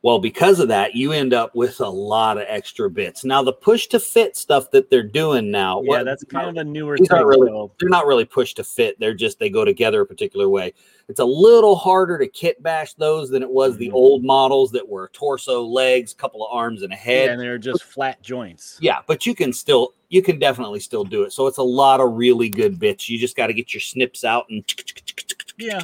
Well, 0.03 0.17
because 0.17 0.59
of 0.59 0.67
that, 0.69 0.95
you 0.95 1.11
end 1.11 1.31
up 1.31 1.53
with 1.53 1.79
a 1.79 1.87
lot 1.87 2.37
of 2.39 2.45
extra 2.47 2.89
bits. 2.89 3.23
Now, 3.23 3.43
the 3.43 3.53
push 3.53 3.85
to 3.87 3.99
fit 3.99 4.35
stuff 4.35 4.71
that 4.71 4.89
they're 4.89 5.03
doing 5.03 5.51
now, 5.51 5.81
Yeah, 5.83 5.87
what- 5.89 6.05
that's 6.05 6.23
kind 6.23 6.49
of 6.49 6.57
a 6.57 6.63
newer 6.63 6.97
thing. 6.97 7.07
aren't 7.11 7.27
really- 7.27 7.69
they're 7.79 7.87
not 7.89 8.07
really 8.07 8.25
push 8.25 8.55
to 8.55 8.63
fit. 8.63 8.99
They're 8.99 9.13
just 9.13 9.37
they 9.37 9.49
go 9.49 9.63
together 9.63 10.01
a 10.01 10.05
particular 10.07 10.49
way. 10.49 10.73
It's 11.07 11.19
a 11.19 11.25
little 11.25 11.75
harder 11.75 12.17
to 12.17 12.25
kit 12.27 12.63
bash 12.63 12.93
those 12.95 13.29
than 13.29 13.43
it 13.43 13.49
was 13.49 13.77
the 13.77 13.89
Mhm. 13.89 13.93
old 13.93 14.23
models 14.23 14.71
that 14.71 14.87
were 14.89 15.09
torso, 15.13 15.61
legs, 15.63 16.13
couple 16.13 16.43
of 16.43 16.51
arms, 16.51 16.81
and 16.81 16.91
a 16.93 16.95
head. 16.95 17.29
and 17.29 17.39
they're 17.39 17.57
just 17.59 17.83
flat 17.83 18.21
joints. 18.23 18.77
Yeah, 18.81 18.99
but 19.05 19.25
you 19.25 19.35
can 19.35 19.53
still 19.53 19.93
you 20.09 20.21
can 20.21 20.37
definitely 20.39 20.81
still 20.81 21.05
do 21.05 21.23
it. 21.23 21.31
So 21.31 21.47
it's 21.47 21.57
a 21.57 21.63
lot 21.63 22.01
of 22.01 22.11
really 22.17 22.49
good 22.49 22.77
bits. 22.77 23.07
You 23.07 23.17
just 23.17 23.37
got 23.37 23.47
to 23.47 23.53
get 23.53 23.73
your 23.73 23.79
snips 23.79 24.25
out 24.25 24.45
and 24.49 24.61
Yeah. 25.57 25.79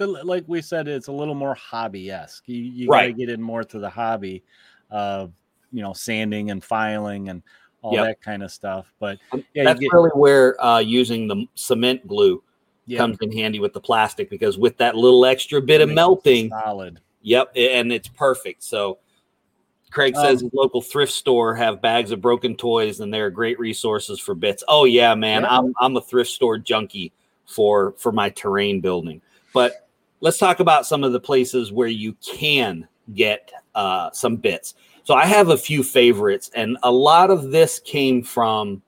Like 0.00 0.44
we 0.46 0.62
said, 0.62 0.88
it's 0.88 1.08
a 1.08 1.12
little 1.12 1.34
more 1.34 1.54
hobby 1.54 2.10
esque. 2.10 2.44
You, 2.46 2.62
you 2.62 2.88
got 2.88 3.02
to 3.02 3.12
get 3.12 3.28
in 3.28 3.40
more 3.40 3.64
to 3.64 3.78
the 3.78 3.90
hobby 3.90 4.42
of, 4.90 5.32
you 5.72 5.82
know, 5.82 5.92
sanding 5.92 6.50
and 6.50 6.64
filing 6.64 7.28
and 7.28 7.42
all 7.82 7.94
Yep. 7.94 8.04
that 8.06 8.20
kind 8.22 8.42
of 8.42 8.50
stuff. 8.50 8.92
But 8.98 9.18
yeah, 9.54 9.64
that's 9.64 9.80
get, 9.80 9.92
really 9.92 10.10
where 10.10 10.62
uh, 10.62 10.78
using 10.78 11.28
the 11.28 11.46
cement 11.54 12.06
glue 12.06 12.42
yeah, 12.86 12.98
comes 12.98 13.18
in 13.20 13.32
handy 13.32 13.60
with 13.60 13.72
the 13.72 13.80
plastic 13.80 14.30
because 14.30 14.58
with 14.58 14.76
that 14.78 14.96
little 14.96 15.24
extra 15.24 15.60
bit 15.60 15.80
of 15.80 15.88
melting, 15.88 16.50
solid. 16.50 17.00
Yep, 17.22 17.52
and 17.56 17.92
it's 17.92 18.08
perfect. 18.08 18.62
So 18.62 18.98
Craig 19.90 20.16
Um, 20.16 20.24
says 20.24 20.40
his 20.40 20.52
local 20.52 20.80
thrift 20.80 21.12
store 21.12 21.54
have 21.54 21.82
bags 21.82 22.10
of 22.10 22.20
broken 22.20 22.56
toys 22.56 23.00
and 23.00 23.12
they're 23.12 23.30
great 23.30 23.58
resources 23.58 24.18
for 24.18 24.34
bits. 24.34 24.64
Oh 24.68 24.84
yeah, 24.84 25.14
man. 25.14 25.42
Yeah. 25.42 25.58
I'm 25.58 25.74
I'm 25.80 25.96
a 25.96 26.00
thrift 26.00 26.30
store 26.30 26.58
junkie 26.58 27.12
for 27.46 27.92
for 27.98 28.12
my 28.12 28.30
terrain 28.30 28.80
building. 28.80 29.20
But 29.52 29.88
let's 30.20 30.38
talk 30.38 30.60
about 30.60 30.86
some 30.86 31.04
of 31.04 31.12
the 31.12 31.20
places 31.20 31.72
where 31.72 31.88
you 31.88 32.14
can 32.22 32.86
get 33.14 33.52
uh, 33.74 34.10
some 34.12 34.36
bits. 34.36 34.74
So 35.04 35.14
I 35.14 35.26
have 35.26 35.48
a 35.48 35.56
few 35.56 35.82
favorites, 35.82 36.50
and 36.54 36.78
a 36.82 36.90
lot 36.90 37.30
of 37.30 37.50
this 37.50 37.80
came 37.80 38.22
from. 38.22 38.82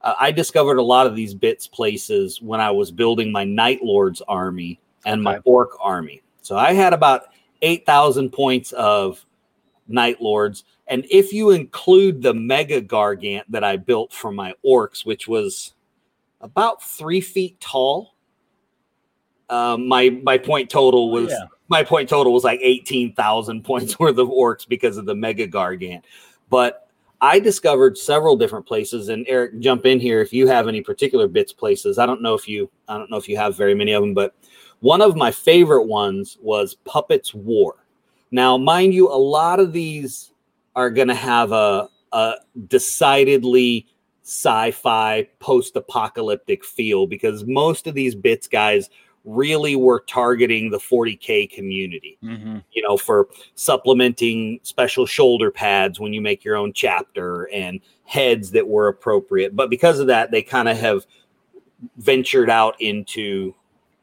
Uh, 0.00 0.14
I 0.18 0.30
discovered 0.30 0.78
a 0.78 0.82
lot 0.82 1.06
of 1.06 1.14
these 1.14 1.34
bits 1.34 1.66
places 1.66 2.40
when 2.40 2.60
I 2.60 2.70
was 2.70 2.90
building 2.90 3.30
my 3.30 3.44
Night 3.44 3.82
Lords 3.82 4.22
army 4.26 4.80
and 5.04 5.22
my. 5.22 5.38
Orc 5.44 5.70
army. 5.80 6.22
So 6.40 6.56
I 6.56 6.72
had 6.72 6.92
about 6.92 7.26
eight 7.60 7.84
thousand 7.84 8.30
points 8.30 8.72
of 8.72 9.24
Night 9.88 10.22
Lords, 10.22 10.64
and 10.86 11.04
if 11.10 11.32
you 11.32 11.50
include 11.50 12.22
the 12.22 12.34
Mega 12.34 12.80
Gargant 12.80 13.42
that 13.48 13.64
I 13.64 13.76
built 13.76 14.12
for 14.12 14.32
my 14.32 14.54
Orcs, 14.64 15.04
which 15.04 15.28
was 15.28 15.74
about 16.40 16.82
three 16.82 17.20
feet 17.20 17.60
tall, 17.60 18.11
um, 19.52 19.86
my 19.86 20.08
my 20.22 20.38
point 20.38 20.70
total 20.70 21.10
was 21.10 21.30
Yeah. 21.30 21.44
my 21.68 21.84
point 21.84 22.08
total 22.08 22.32
was 22.32 22.42
like 22.44 22.60
18,000 22.62 23.62
points 23.64 23.98
worth 23.98 24.18
of 24.18 24.28
orcs 24.28 24.66
because 24.66 24.96
of 24.96 25.04
the 25.04 25.14
mega 25.14 25.46
gargant. 25.46 26.02
But 26.48 26.88
I 27.20 27.38
discovered 27.38 27.96
several 27.96 28.36
different 28.36 28.66
places 28.66 29.08
and 29.10 29.24
Eric 29.28 29.60
jump 29.60 29.86
in 29.86 30.00
here 30.00 30.20
if 30.20 30.32
you 30.32 30.48
have 30.48 30.66
any 30.68 30.80
particular 30.80 31.28
bits 31.28 31.52
places. 31.52 31.98
I 31.98 32.06
don't 32.06 32.22
know 32.22 32.34
if 32.34 32.48
you 32.48 32.70
I 32.88 32.96
don't 32.96 33.10
know 33.10 33.18
if 33.18 33.28
you 33.28 33.36
have 33.36 33.56
very 33.56 33.74
many 33.74 33.92
of 33.92 34.02
them, 34.02 34.14
but 34.14 34.34
one 34.80 35.00
of 35.00 35.14
my 35.16 35.30
favorite 35.30 35.84
ones 35.86 36.38
was 36.40 36.74
Puppets 36.84 37.32
War. 37.34 37.76
Now, 38.32 38.56
mind 38.56 38.94
you, 38.94 39.08
a 39.08 39.14
lot 39.14 39.60
of 39.60 39.72
these 39.72 40.32
are 40.74 40.90
going 40.90 41.08
to 41.08 41.14
have 41.14 41.52
a, 41.52 41.88
a 42.12 42.34
decidedly 42.68 43.86
sci-fi 44.24 45.28
post-apocalyptic 45.38 46.64
feel 46.64 47.06
because 47.06 47.44
most 47.44 47.86
of 47.86 47.94
these 47.94 48.14
bits 48.14 48.48
guys 48.48 48.88
really 49.24 49.76
were 49.76 50.00
targeting 50.06 50.70
the 50.70 50.78
40k 50.78 51.50
community. 51.50 52.18
Hmm 52.22 52.58
you 52.72 52.82
know 52.82 52.96
for 52.96 53.28
supplementing 53.54 54.60
special 54.62 55.06
shoulder 55.06 55.50
pads 55.50 56.00
when 56.00 56.12
you 56.12 56.20
make 56.20 56.44
your 56.44 56.56
own 56.56 56.72
chapter 56.72 57.44
and 57.52 57.80
heads 58.04 58.50
that 58.50 58.66
were 58.66 58.88
appropriate. 58.88 59.54
But 59.54 59.70
because 59.70 59.98
of 59.98 60.08
that 60.08 60.30
they 60.30 60.42
kind 60.42 60.68
of 60.68 60.76
have 60.78 61.06
ventured 61.96 62.50
out 62.50 62.80
into 62.80 63.54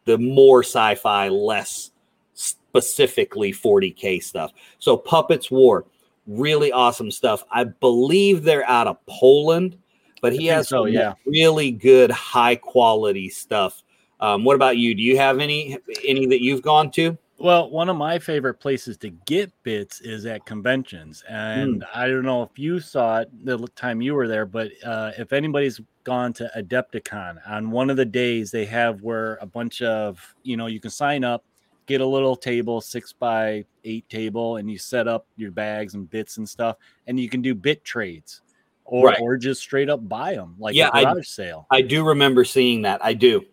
the 0.06 0.18
more 0.18 0.64
sci-fi 0.64 1.30
less 1.30 1.92
specifically 2.34 3.52
40k 3.52 4.24
stuff. 4.24 4.52
So 4.80 4.98
puppets 4.98 5.52
war 5.52 5.86
really 6.28 6.72
awesome 6.72 7.10
stuff. 7.10 7.44
I 7.52 7.64
believe 7.64 8.44
they're 8.44 8.68
out 8.70 8.88
of 8.88 8.98
poland 9.08 9.78
but 10.22 10.34
he 10.34 10.48
has 10.48 10.68
so, 10.68 10.86
some 10.86 10.94
yeah. 10.94 11.14
really 11.26 11.72
good 11.72 12.12
high 12.12 12.56
quality 12.56 13.30
stuff 13.30 13.84
um, 14.20 14.44
what 14.44 14.56
about 14.56 14.78
you 14.78 14.94
do 14.96 15.02
you 15.02 15.18
have 15.18 15.40
any 15.40 15.78
any 16.08 16.26
that 16.26 16.42
you've 16.42 16.62
gone 16.62 16.92
to 16.92 17.18
Well, 17.38 17.70
one 17.70 17.88
of 17.90 17.96
my 17.96 18.20
favorite 18.20 18.56
places 18.56 18.98
to 18.98 19.10
get 19.26 19.52
bits 19.64 20.02
is 20.02 20.26
at 20.26 20.46
conventions, 20.46 21.24
and 21.30 21.86
I 21.96 22.08
don't 22.10 22.26
know 22.26 22.44
if 22.44 22.60
you 22.60 22.82
saw 22.82 23.20
it 23.22 23.30
the 23.46 23.58
time 23.78 24.02
you 24.02 24.14
were 24.14 24.28
there, 24.28 24.46
but 24.46 24.72
uh, 24.84 25.12
if 25.18 25.32
anybody's 25.32 25.80
gone 26.04 26.34
to 26.34 26.52
Adepticon 26.58 27.38
on 27.48 27.72
one 27.72 27.90
of 27.90 27.96
the 27.96 28.04
days, 28.06 28.52
they 28.52 28.66
have 28.66 29.02
where 29.04 29.38
a 29.42 29.46
bunch 29.46 29.82
of 29.82 30.20
you 30.44 30.58
know 30.58 30.68
you 30.68 30.82
can 30.82 30.92
sign 30.92 31.24
up, 31.24 31.46
get 31.86 32.02
a 32.02 32.06
little 32.06 32.36
table, 32.36 32.82
six 32.82 33.14
by 33.14 33.64
eight 33.86 34.08
table, 34.10 34.58
and 34.58 34.70
you 34.70 34.78
set 34.78 35.08
up 35.08 35.26
your 35.38 35.52
bags 35.52 35.94
and 35.96 36.10
bits 36.10 36.38
and 36.40 36.50
stuff, 36.50 36.76
and 37.08 37.18
you 37.18 37.30
can 37.30 37.42
do 37.42 37.56
bit 37.56 37.86
trades, 37.86 38.42
or 38.84 39.08
Right. 39.08 39.22
or 39.22 39.38
just 39.38 39.62
straight 39.62 39.90
up 39.90 40.10
buy 40.10 40.36
them 40.36 40.56
like 40.60 40.76
Yeah, 40.76 40.90
a 40.94 40.98
I- 40.98 41.04
garage 41.14 41.28
sale. 41.30 41.68
I 41.72 41.82
do 41.84 42.04
remember 42.04 42.44
seeing 42.44 42.82
that. 42.82 43.00
I 43.02 43.14
do. 43.14 43.46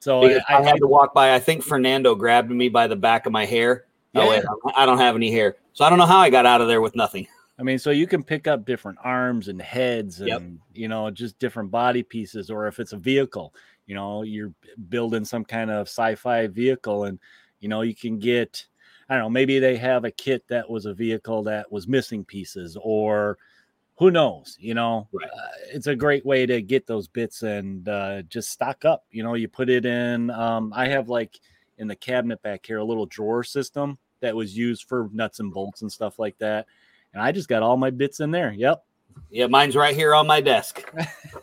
So 0.00 0.24
I, 0.24 0.40
I, 0.48 0.62
had 0.62 0.76
to 0.78 0.86
walk 0.86 1.14
by. 1.14 1.34
I 1.34 1.38
think 1.38 1.62
Fernando 1.62 2.14
grabbed 2.14 2.50
me 2.50 2.70
by 2.70 2.86
the 2.86 2.96
back 2.96 3.26
of 3.26 3.32
my 3.32 3.44
hair. 3.44 3.84
Oh, 4.14 4.28
wait, 4.28 4.42
I 4.74 4.86
don't 4.86 4.98
have 4.98 5.14
any 5.14 5.30
hair. 5.30 5.56
So 5.72 5.84
I 5.84 5.90
don't 5.90 5.98
know 5.98 6.06
how 6.06 6.18
I 6.18 6.30
got 6.30 6.46
out 6.46 6.60
of 6.60 6.68
there 6.68 6.80
with 6.80 6.96
nothing. 6.96 7.28
I 7.58 7.62
mean, 7.62 7.78
so 7.78 7.90
you 7.90 8.06
can 8.06 8.22
pick 8.24 8.48
up 8.48 8.64
different 8.64 8.98
arms 9.04 9.48
and 9.48 9.60
heads 9.60 10.20
and 10.20 10.28
Yep. 10.28 10.42
you 10.72 10.88
know 10.88 11.10
just 11.10 11.38
different 11.38 11.70
body 11.70 12.02
pieces, 12.02 12.50
or 12.50 12.66
if 12.66 12.80
it's 12.80 12.94
a 12.94 12.96
vehicle, 12.96 13.54
you 13.86 13.94
know, 13.94 14.22
you're 14.22 14.52
building 14.88 15.26
some 15.26 15.44
kind 15.44 15.70
of 15.70 15.86
sci-fi 15.86 16.46
vehicle, 16.46 17.04
and 17.04 17.18
you 17.60 17.68
know 17.68 17.82
you 17.82 17.94
can 17.94 18.18
get, 18.18 18.66
I 19.10 19.14
don't 19.14 19.24
know, 19.24 19.30
maybe 19.30 19.58
they 19.58 19.76
have 19.76 20.06
a 20.06 20.10
kit 20.10 20.48
that 20.48 20.68
was 20.68 20.86
a 20.86 20.94
vehicle 20.94 21.42
that 21.42 21.70
was 21.70 21.86
missing 21.86 22.24
pieces, 22.24 22.78
or 22.80 23.36
who 24.00 24.10
knows, 24.10 24.56
you 24.58 24.74
know, 24.74 25.06
Right. 25.12 25.28
uh, 25.28 25.48
it's 25.72 25.86
a 25.86 25.94
great 25.94 26.26
way 26.26 26.46
to 26.46 26.60
get 26.60 26.88
those 26.88 27.06
bits 27.06 27.42
and 27.44 27.88
uh, 27.88 28.22
just 28.22 28.50
stock 28.50 28.84
up. 28.84 29.04
You 29.12 29.22
know, 29.22 29.34
you 29.34 29.46
put 29.46 29.68
it 29.70 29.86
in. 29.86 30.30
Um, 30.30 30.72
I 30.74 30.88
have 30.88 31.08
like 31.08 31.38
in 31.78 31.86
the 31.86 31.94
cabinet 31.94 32.42
back 32.42 32.66
here 32.66 32.78
a 32.78 32.84
little 32.84 33.06
drawer 33.06 33.44
system 33.44 33.96
that 34.20 34.34
was 34.34 34.56
used 34.56 34.84
for 34.88 35.08
nuts 35.12 35.38
and 35.38 35.52
bolts 35.52 35.82
and 35.82 35.92
stuff 35.92 36.18
like 36.18 36.36
that 36.38 36.66
and 37.12 37.22
I 37.22 37.32
just 37.32 37.48
got 37.48 37.62
all 37.62 37.76
my 37.76 37.90
bits 37.90 38.20
in 38.20 38.30
there. 38.30 38.52
Yep. 38.52 38.84
Yeah, 39.30 39.46
mine's 39.46 39.76
right 39.76 39.94
here 39.94 40.14
on 40.14 40.26
my 40.26 40.40
desk. 40.40 40.88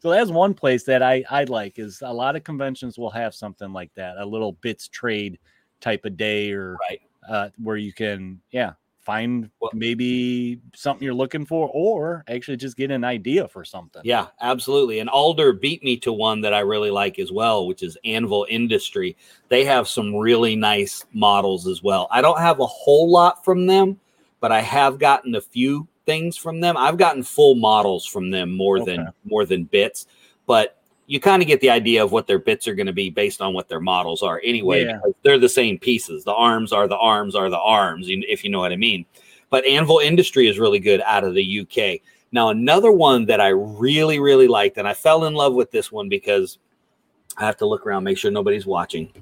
so 0.00 0.10
that's 0.10 0.30
one 0.30 0.54
place 0.54 0.84
that 0.84 1.02
I 1.02 1.24
I 1.30 1.44
like 1.44 1.78
is 1.78 2.02
a 2.02 2.12
lot 2.12 2.36
of 2.36 2.44
conventions 2.44 2.98
will 2.98 3.10
have 3.10 3.34
something 3.34 3.72
like 3.72 3.92
that, 3.94 4.16
a 4.18 4.24
little 4.24 4.52
bits 4.52 4.88
trade 4.88 5.38
type 5.80 6.04
of 6.04 6.16
day 6.16 6.50
or 6.52 6.76
Right. 6.88 7.00
uh, 7.28 7.50
where 7.62 7.76
you 7.76 7.92
can 7.92 8.40
yeah 8.50 8.72
find 9.04 9.50
Well- 9.60 9.70
maybe 9.74 10.60
something 10.74 11.04
you're 11.04 11.14
looking 11.14 11.44
for 11.44 11.70
or 11.72 12.24
actually 12.28 12.56
just 12.56 12.76
get 12.76 12.90
an 12.90 13.04
idea 13.04 13.48
for 13.48 13.64
something. 13.64 14.02
Yeah, 14.04 14.28
absolutely. 14.40 14.98
And 14.98 15.10
Alder 15.10 15.52
beat 15.52 15.82
me 15.82 15.96
to 15.98 16.12
one 16.12 16.40
that 16.42 16.54
I 16.54 16.60
really 16.60 16.90
like 16.90 17.18
as 17.18 17.30
well, 17.30 17.66
which 17.66 17.82
is 17.82 17.98
Anvil 18.04 18.46
Industry. 18.48 19.16
They 19.48 19.64
have 19.64 19.88
some 19.88 20.14
really 20.14 20.56
nice 20.56 21.04
models 21.12 21.66
as 21.66 21.82
well. 21.82 22.08
I 22.10 22.22
don't 22.22 22.40
have 22.40 22.60
a 22.60 22.66
whole 22.66 23.10
lot 23.10 23.44
from 23.44 23.66
them, 23.66 24.00
but 24.40 24.52
I 24.52 24.60
have 24.60 24.98
gotten 24.98 25.34
a 25.34 25.40
few 25.40 25.88
things 26.06 26.36
from 26.36 26.60
them. 26.60 26.76
I've 26.76 26.98
gotten 26.98 27.22
full 27.22 27.54
models 27.54 28.04
from 28.04 28.30
them 28.30 28.52
more 28.52 28.84
than 28.84 29.08
more 29.24 29.44
than 29.46 29.64
bits, 29.64 30.06
but 30.46 30.78
you 31.06 31.20
kind 31.20 31.42
of 31.42 31.48
get 31.48 31.60
the 31.60 31.70
idea 31.70 32.02
of 32.02 32.12
what 32.12 32.26
their 32.26 32.38
bits 32.38 32.66
are 32.66 32.74
going 32.74 32.86
to 32.86 32.92
be 32.92 33.10
based 33.10 33.40
on 33.40 33.52
what 33.52 33.68
their 33.68 33.80
models 33.80 34.22
are 34.22 34.40
anyway. 34.44 34.84
Yeah. 34.84 34.94
because 34.94 35.14
They're 35.22 35.38
the 35.38 35.48
same 35.48 35.78
pieces. 35.78 36.24
The 36.24 36.34
arms 36.34 36.72
are 36.72 36.88
the 36.88 36.96
arms 36.96 37.34
are 37.34 37.50
the 37.50 37.58
arms, 37.58 38.06
if 38.08 38.44
you 38.44 38.50
know 38.50 38.60
what 38.60 38.72
I 38.72 38.76
mean. 38.76 39.04
But 39.50 39.66
Anvil 39.66 39.98
Industry 39.98 40.48
is 40.48 40.58
really 40.58 40.78
good 40.78 41.00
out 41.02 41.24
of 41.24 41.34
the 41.34 41.60
UK. 41.60 42.00
Now, 42.32 42.48
another 42.48 42.90
one 42.90 43.26
that 43.26 43.40
I 43.40 43.48
really, 43.48 44.18
really 44.18 44.48
liked, 44.48 44.78
and 44.78 44.88
I 44.88 44.94
fell 44.94 45.26
in 45.26 45.34
love 45.34 45.54
with 45.54 45.70
this 45.70 45.92
one 45.92 46.08
because 46.08 46.58
I 47.36 47.44
have 47.44 47.56
to 47.58 47.66
look 47.66 47.86
around, 47.86 48.04
make 48.04 48.18
sure 48.18 48.30
nobody's 48.30 48.66
watching. 48.66 49.12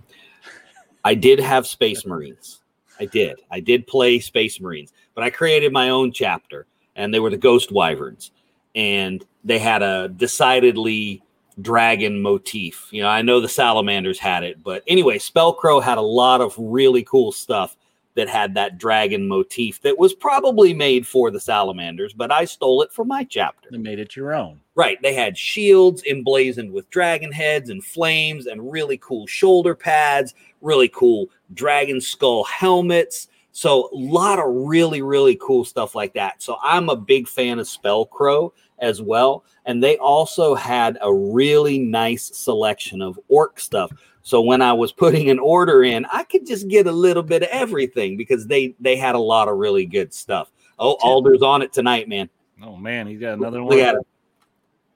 I 1.05 1.15
did 1.15 1.41
have 1.41 1.67
Space 1.67 2.07
Marines. 2.07 2.61
I 3.01 3.07
did. 3.07 3.41
I 3.51 3.61
did 3.61 3.87
play 3.87 4.21
Space 4.21 4.61
Marines, 4.61 4.93
but 5.15 5.25
I 5.25 5.31
created 5.31 5.73
my 5.73 5.91
own 5.91 6.13
chapter, 6.13 6.67
and 6.95 7.13
they 7.13 7.21
were 7.21 7.31
the 7.31 7.37
Ghost 7.37 7.73
Wyverns. 7.73 8.31
And 8.75 9.23
they 9.45 9.59
had 9.59 9.83
a 9.83 10.09
decidedly 10.09 11.23
dragon 11.61 12.21
motif. 12.21 12.89
You 12.91 13.03
know, 13.03 13.09
I 13.09 13.23
know 13.23 13.41
the 13.41 13.49
Salamanders 13.49 14.19
had 14.19 14.45
it, 14.45 14.63
but 14.63 14.83
anyway, 14.87 15.19
Spellcrow 15.19 15.83
had 15.83 15.99
a 15.99 16.03
lot 16.03 16.41
of 16.41 16.55
really 16.59 17.03
cool 17.05 17.33
stuff 17.33 17.77
that 18.15 18.29
had 18.29 18.55
that 18.55 18.79
dragon 18.79 19.27
motif 19.27 19.81
that 19.83 19.99
was 19.99 20.13
probably 20.13 20.75
made 20.75 21.07
for 21.07 21.31
the 21.31 21.41
Salamanders, 21.41 22.13
but 22.13 22.31
I 22.31 22.45
stole 22.45 22.83
it 22.83 22.93
for 22.93 23.05
my 23.05 23.25
chapter. 23.25 23.69
They 23.71 23.79
made 23.79 23.99
it 23.99 24.17
your 24.17 24.35
own. 24.35 24.61
Right. 24.75 25.01
They 25.03 25.15
had 25.15 25.37
shields 25.37 26.03
emblazoned 26.05 26.73
with 26.73 26.91
dragon 26.91 27.33
heads 27.33 27.71
and 27.71 27.83
flames 27.83 28.47
and 28.47 28.71
really 28.71 28.99
cool 28.99 29.27
shoulder 29.27 29.75
pads, 29.75 30.35
really 30.61 30.89
cool 30.89 31.29
dragon 31.55 32.01
skull 32.01 32.45
helmets. 32.45 33.29
So, 33.55 33.91
a 33.93 33.97
lot 33.97 34.39
of 34.39 34.47
really, 34.49 35.03
really 35.03 35.37
cool 35.37 35.67
stuff 35.67 35.95
like 35.95 36.15
that. 36.15 36.43
So, 36.43 36.57
I'm 36.63 36.89
a 36.89 36.97
big 36.97 37.29
fan 37.29 37.59
of 37.59 37.67
Spellcrow 37.67 38.51
as 38.83 39.01
well. 39.01 39.45
And 39.65 39.83
they 39.83 39.97
also 39.97 40.55
had 40.55 40.99
a 41.01 41.13
really 41.13 41.79
nice 41.79 42.37
selection 42.37 43.01
of 43.01 43.19
orc 43.29 43.59
stuff. 43.59 43.91
So 44.23 44.43
when 44.43 44.61
I 44.61 44.73
was 44.73 44.93
putting 44.93 45.31
an 45.31 45.39
order 45.39 45.85
in, 45.85 46.05
I 46.13 46.25
could 46.25 46.47
just 46.47 46.69
get 46.69 46.87
a 46.87 46.93
little 46.93 47.23
bit 47.23 47.43
of 47.43 47.49
everything 47.51 48.17
because 48.17 48.47
they 48.47 48.75
they 48.79 48.97
had 48.97 49.15
a 49.15 49.19
lot 49.19 49.49
of 49.49 49.57
really 49.57 49.87
good 49.87 50.13
stuff. 50.13 50.53
Oh, 50.79 50.99
Alder's 51.01 51.43
on 51.43 51.63
it 51.63 51.73
tonight, 51.73 52.09
man. 52.09 52.29
Oh 52.63 52.77
man, 52.77 53.07
he's 53.07 53.21
got 53.21 53.39
another 53.39 53.63
one. 53.63 53.79
It. 53.79 53.97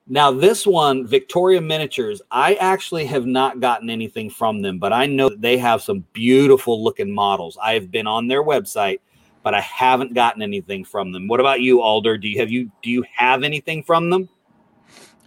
Now, 0.09 0.31
this 0.31 0.65
one, 0.65 1.05
Victoria 1.05 1.61
Miniatures, 1.61 2.23
I 2.31 2.55
actually 2.55 3.07
have 3.07 3.27
not 3.27 3.59
gotten 3.59 3.91
anything 3.91 4.31
from 4.31 4.63
them, 4.63 4.79
but 4.79 4.93
I 4.93 5.07
know 5.07 5.29
that 5.29 5.41
they 5.41 5.59
have 5.59 5.83
some 5.83 6.05
beautiful 6.13 6.83
looking 6.83 7.13
models. 7.13 7.59
I 7.61 7.75
have 7.75 7.91
been 7.91 8.07
on 8.07 8.29
their 8.29 8.45
website, 8.45 9.01
but 9.47 9.55
I 9.55 9.61
haven't 9.61 10.13
gotten 10.13 10.43
anything 10.43 10.85
from 10.85 11.13
them. 11.13 11.29
What 11.29 11.39
about 11.39 11.61
you, 11.61 11.81
Alder? 11.81 12.19
Do 12.19 12.27
you 12.27 12.41
have 12.41 12.51
you 12.51 12.69
do 12.83 12.91
you 12.91 13.05
have 13.15 13.45
anything 13.45 13.85
from 13.85 14.11
them? 14.11 14.29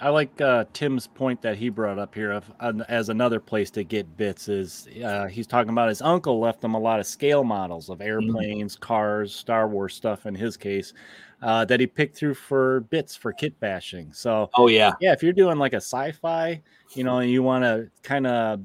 I 0.02 0.10
like 0.10 0.42
uh, 0.42 0.66
Tim's 0.74 1.08
point 1.08 1.42
that 1.42 1.56
he 1.56 1.70
brought 1.70 1.98
up 1.98 2.14
here 2.14 2.34
of 2.34 2.52
uh, 2.60 2.74
as 2.90 3.08
another 3.08 3.40
place 3.40 3.72
to 3.72 3.86
get 3.86 4.18
bits 4.18 4.50
is 4.50 4.90
uh, 5.06 5.28
he's 5.28 5.48
talking 5.48 5.70
about 5.70 5.88
his 5.88 6.02
uncle 6.02 6.38
left 6.38 6.62
him 6.62 6.74
a 6.74 6.80
lot 6.80 7.00
of 7.00 7.06
scale 7.06 7.46
models 7.46 7.90
of 7.90 8.02
airplanes, 8.02 8.76
mm-hmm. 8.76 8.84
cars, 8.84 9.34
Star 9.34 9.70
Wars 9.70 9.96
stuff 9.96 10.26
in 10.26 10.36
his 10.36 10.58
case 10.58 10.94
uh, 11.42 11.66
that 11.66 11.80
he 11.80 11.88
picked 11.88 12.18
through 12.18 12.34
for 12.34 12.82
bits 12.82 13.16
for 13.16 13.32
kit 13.32 13.60
bashing. 13.60 14.12
So 14.14 14.50
oh 14.56 14.68
yeah, 14.68 14.94
yeah, 15.00 15.14
if 15.14 15.24
you're 15.24 15.34
doing 15.34 15.58
like 15.58 15.74
a 15.74 15.78
sci-fi, 15.78 16.62
you 16.94 17.04
know, 17.04 17.20
and 17.20 17.32
you 17.32 17.44
want 17.44 17.64
to 17.64 17.90
kind 18.04 18.28
of 18.28 18.62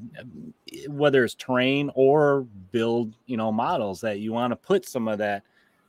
whether 0.88 1.25
it's 1.25 1.35
terrain 1.35 1.90
or 1.95 2.47
build, 2.73 3.14
you 3.26 3.37
know, 3.37 3.52
models 3.52 4.00
that 4.00 4.19
you 4.19 4.33
want 4.33 4.50
to 4.50 4.57
put 4.57 4.87
some 4.87 5.09
of 5.09 5.19
that 5.19 5.45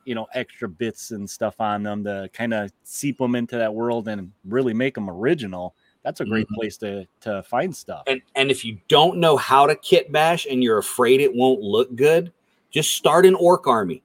you 0.06 0.14
know 0.14 0.26
extra 0.32 0.68
bits 0.68 1.10
and 1.10 1.28
stuff 1.28 1.60
on 1.60 1.82
them 1.82 2.04
to 2.04 2.30
kind 2.32 2.54
of 2.54 2.72
seep 2.84 3.18
them 3.18 3.34
into 3.34 3.58
that 3.58 3.74
world 3.74 4.08
and 4.08 4.32
really 4.44 4.72
make 4.72 4.94
them 4.94 5.10
original 5.10 5.74
that's 6.02 6.20
a 6.20 6.24
great 6.24 6.46
mm-hmm. 6.46 6.54
place 6.54 6.76
to 6.78 7.04
to 7.20 7.42
find 7.42 7.74
stuff 7.74 8.04
and 8.06 8.22
and 8.36 8.50
if 8.50 8.64
you 8.64 8.78
don't 8.88 9.18
know 9.18 9.36
how 9.36 9.66
to 9.66 9.74
kit 9.74 10.10
bash 10.12 10.46
and 10.48 10.62
you're 10.62 10.78
afraid 10.78 11.20
it 11.20 11.34
won't 11.34 11.60
look 11.60 11.94
good 11.96 12.32
just 12.70 12.94
start 12.94 13.26
an 13.26 13.34
orc 13.34 13.66
army 13.66 14.02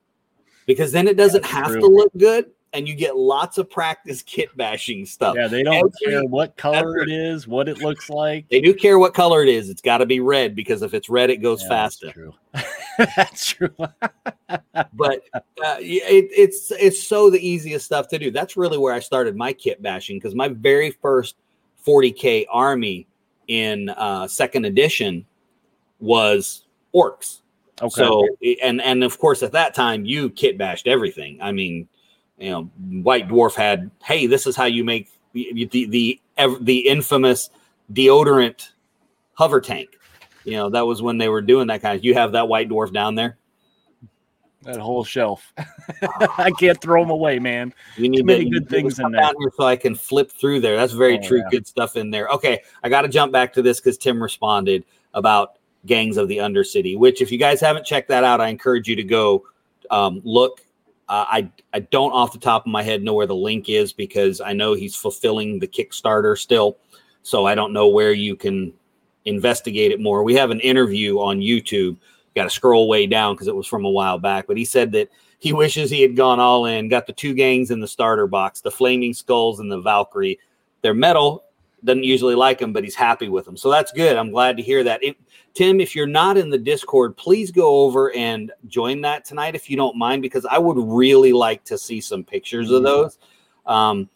because 0.66 0.92
then 0.92 1.08
it 1.08 1.16
doesn't 1.16 1.44
that's 1.44 1.54
have 1.54 1.68
true. 1.68 1.80
to 1.80 1.88
look 1.88 2.12
good 2.18 2.50
and 2.74 2.88
you 2.88 2.96
get 2.96 3.18
lots 3.18 3.58
of 3.58 3.70
practice 3.70 4.22
kit 4.22 4.56
bashing 4.56 5.06
stuff. 5.06 5.36
Yeah, 5.36 5.48
they 5.48 5.63
don't 5.63 5.75
Every, 5.75 5.92
care 6.06 6.25
what 6.25 6.56
color 6.56 7.00
it 7.00 7.10
is, 7.10 7.48
what 7.48 7.68
it 7.68 7.80
looks 7.80 8.10
like. 8.10 8.48
They 8.50 8.62
do 8.62 8.74
care 8.74 8.98
what 8.98 9.13
color 9.13 9.44
it 9.44 9.50
is. 9.50 9.70
It's 9.70 9.82
got 9.82 9.98
to 9.98 10.06
be 10.06 10.20
red 10.20 10.56
because 10.56 10.82
if 10.82 10.94
it's 10.94 11.10
red, 11.10 11.30
it 11.30 11.38
goes 11.38 11.62
yeah, 11.63 11.70
faster. 11.70 12.32
That's 13.16 13.48
true. 13.48 13.75
that's 13.78 13.96
true. 14.10 14.58
but 14.94 15.22
uh, 15.34 15.78
it, 15.80 16.30
it's 16.32 16.72
it's 16.72 17.01
so 17.01 17.30
the 17.30 17.40
easiest 17.46 17.86
stuff 17.86 18.08
to 18.10 18.20
do. 18.20 18.32
That's 18.32 18.58
really 18.58 18.78
where 18.78 18.94
I 18.94 19.00
started 19.00 19.36
my 19.36 19.54
kit 19.54 19.82
bashing 19.82 20.18
because 20.18 20.36
my 20.36 20.50
very 20.50 20.92
first 20.92 21.36
40k 21.88 22.46
army 22.51 23.08
in 23.48 23.90
uh, 23.90 24.28
second 24.28 24.66
edition 24.66 25.25
was 26.00 26.66
orcs. 26.94 27.40
Okay. 27.82 27.90
So 27.90 28.28
and 28.62 28.82
and 28.82 29.04
of 29.04 29.18
course 29.18 29.42
at 29.42 29.54
that 29.54 29.74
time 29.74 30.06
you 30.06 30.30
kit 30.30 30.58
bashed 30.58 30.88
everything. 30.88 31.40
I 31.42 31.51
mean 31.51 31.88
you 32.41 32.50
know, 32.50 32.63
White 33.03 33.29
Dwarf 33.29 33.55
had, 33.55 33.91
hey, 34.03 34.25
this 34.25 34.48
is 34.48 34.55
how 34.55 34.65
you 34.65 34.83
make 34.83 35.10
the 35.33 35.67
the 35.71 35.86
the, 35.86 36.19
the 36.60 36.77
infamous 36.79 37.50
deodorant 37.93 38.69
hover 39.33 39.62
tank. 39.62 39.98
You 40.43 40.53
know, 40.53 40.69
that 40.71 40.88
was 40.88 41.01
when 41.01 41.19
they 41.19 41.29
were 41.29 41.41
doing 41.41 41.67
that 41.67 41.81
kind 41.81 41.98
of. 41.98 42.03
You 42.03 42.15
have 42.15 42.31
that 42.31 42.48
White 42.48 42.67
Dwarf 42.67 42.91
down 42.91 43.15
there. 43.15 43.38
That 44.63 44.79
whole 44.79 45.03
shelf. 45.03 45.53
I 46.38 46.51
can't 46.60 46.79
throw 46.81 47.01
them 47.01 47.12
away, 47.12 47.38
man. 47.38 47.74
You 47.95 48.10
need 48.10 48.19
Too 48.19 48.24
many 48.25 48.50
good 48.50 48.67
things 48.67 49.00
in 49.00 49.12
there. 49.12 49.31
so 49.55 49.65
I 49.65 49.75
can 49.75 49.95
flip 49.95 50.31
through 50.31 50.62
there. 50.62 50.75
That's 50.75 50.93
very 50.93 51.19
oh, 51.19 51.21
true. 51.21 51.39
Yeah. 51.39 51.50
Good 51.51 51.67
stuff 51.67 51.95
in 51.95 52.10
there. 52.10 52.27
Okay, 52.29 52.62
I 52.83 52.89
got 52.89 53.03
to 53.03 53.07
jump 53.07 53.31
back 53.31 53.53
to 53.53 53.62
this 53.62 53.79
because 53.79 53.98
Tim 53.98 54.21
responded 54.21 54.83
about 55.13 55.57
Gangs 55.86 56.17
of 56.17 56.27
the 56.27 56.38
Undercity. 56.38 56.98
Which, 56.98 57.21
if 57.21 57.31
you 57.31 57.38
guys 57.38 57.62
haven't 57.62 57.86
checked 57.86 58.10
that 58.10 58.24
out, 58.24 58.41
I 58.41 58.48
encourage 58.48 58.88
you 58.88 58.95
to 58.95 59.03
go 59.03 59.45
um, 59.91 60.21
look 60.24 60.62
uh, 61.12 61.25
I 61.27 61.51
I 61.74 61.80
don't 61.80 62.13
off 62.13 62.32
the 62.32 62.39
top 62.39 62.65
of 62.65 62.72
my 62.72 62.82
head 62.82 63.03
know 63.03 63.13
where 63.13 63.27
the 63.27 63.36
link 63.36 63.68
is 63.68 63.91
because 63.91 64.39
I 64.39 64.53
know 64.53 64.74
he's 64.74 64.96
fulfilling 64.96 65.60
the 65.60 65.68
Kickstarter 65.68 66.38
still, 66.38 66.77
so 67.22 67.46
I 67.46 67.53
don't 67.53 67.74
know 67.74 67.89
where 67.89 68.13
you 68.13 68.38
can 68.38 68.72
investigate 69.25 69.91
it 69.91 70.00
more. 70.00 70.24
We 70.24 70.36
have 70.36 70.51
an 70.51 70.62
interview 70.62 71.20
on 71.20 71.41
YouTube. 71.41 71.98
Got 72.34 72.46
to 72.46 72.50
scroll 72.50 72.88
way 72.88 73.08
down 73.08 73.36
because 73.36 73.50
it 73.50 73.56
was 73.56 73.68
from 73.68 73.84
a 73.84 73.89
while 73.89 74.20
back, 74.20 74.48
but 74.48 74.56
he 74.56 74.63
said 74.63 74.94
that 74.94 75.10
he 75.39 75.51
wishes 75.63 75.91
he 75.91 76.01
had 76.01 76.15
gone 76.15 76.39
all 76.39 76.65
in, 76.65 76.88
got 76.88 77.08
the 77.08 77.13
two 77.13 77.34
gangs 77.34 77.72
in 77.72 77.82
the 77.82 77.89
starter 77.89 78.25
box, 78.25 78.62
the 78.62 78.72
Flaming 78.72 79.13
Skulls 79.13 79.60
and 79.60 79.70
the 79.70 79.82
Valkyrie. 79.82 80.39
They're 80.82 80.94
metal, 80.94 81.44
doesn't 81.84 82.04
usually 82.04 82.36
like 82.36 82.60
him, 82.62 82.74
but 82.74 82.84
he's 82.84 82.96
happy 82.96 83.30
with 83.30 83.48
him. 83.48 83.58
So 83.58 83.70
that's 83.70 83.92
good. 83.92 84.18
I'm 84.18 84.32
glad 84.32 84.58
to 84.58 84.64
hear 84.64 84.84
that. 84.84 85.04
It, 85.04 85.18
Tim, 85.54 85.82
if 85.82 85.96
you're 85.96 86.08
not 86.08 86.38
in 86.38 86.50
the 86.50 86.58
Discord, 86.58 87.18
please 87.18 87.52
go 87.52 87.82
over 87.82 88.14
and 88.16 88.52
join 88.68 89.02
that 89.02 89.26
tonight 89.26 89.56
if 89.56 89.70
you 89.70 89.76
don't 89.78 89.98
mind, 89.98 90.22
because 90.22 90.46
I 90.46 90.58
would 90.58 90.78
really 90.78 91.34
like 91.34 91.63
to 91.65 91.78
see 91.78 92.00
some 92.00 92.24
pictures 92.24 92.67
mm-hmm. 92.67 92.76
of 92.78 92.84
those. 92.84 93.17
Um, 93.65 94.10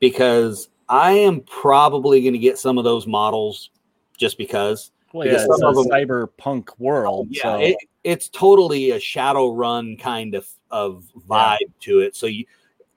because 0.00 0.68
I 0.88 1.12
am 1.12 1.40
probably 1.40 2.20
going 2.22 2.32
to 2.32 2.38
get 2.38 2.58
some 2.58 2.76
of 2.76 2.84
those 2.84 3.06
models 3.06 3.70
just 4.16 4.36
because. 4.36 4.90
Well, 5.12 5.26
yeah, 5.26 5.34
it's 5.34 5.44
a 5.44 5.46
them, 5.46 5.74
cyberpunk 5.74 6.68
world. 6.78 7.28
Yeah, 7.30 7.42
so. 7.42 7.60
it, 7.60 7.76
it's 8.02 8.28
totally 8.28 8.90
a 8.90 8.98
Shadowrun 8.98 9.98
kind 10.00 10.34
of 10.34 10.48
of 10.70 11.04
vibe 11.28 11.58
yeah. 11.60 11.66
to 11.80 12.00
it. 12.00 12.16
So 12.16 12.26
you, 12.26 12.46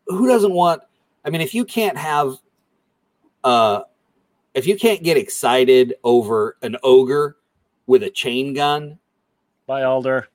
who 0.07 0.27
doesn't 0.27 0.53
want? 0.53 0.81
I 1.23 1.29
mean, 1.29 1.41
if 1.41 1.53
you 1.53 1.65
can't 1.65 1.97
have, 1.97 2.35
uh, 3.43 3.81
if 4.55 4.65
you 4.65 4.77
can't 4.77 5.03
get 5.03 5.17
excited 5.17 5.95
over 6.03 6.57
an 6.61 6.77
ogre 6.81 7.37
with 7.85 8.03
a 8.03 8.09
chain 8.09 8.53
gun. 8.53 8.97
Bye, 9.67 9.83
Alder. 9.83 10.29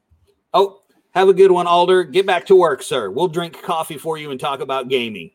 Oh, 0.52 0.82
have 1.12 1.28
a 1.28 1.34
good 1.34 1.50
one, 1.50 1.66
Alder. 1.66 2.04
Get 2.04 2.26
back 2.26 2.46
to 2.46 2.54
work, 2.54 2.82
sir. 2.82 3.10
We'll 3.10 3.28
drink 3.28 3.60
coffee 3.62 3.96
for 3.96 4.18
you 4.18 4.30
and 4.30 4.38
talk 4.38 4.60
about 4.60 4.88
gaming. 4.88 5.30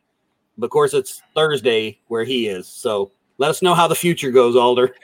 But 0.56 0.66
of 0.66 0.70
course, 0.70 0.94
it's 0.94 1.20
Thursday 1.34 2.00
where 2.06 2.24
he 2.24 2.46
is. 2.46 2.68
So 2.68 3.12
let 3.38 3.50
us 3.50 3.60
know 3.60 3.74
how 3.74 3.88
the 3.88 3.94
future 3.94 4.30
goes, 4.30 4.56
Alder. 4.56 4.94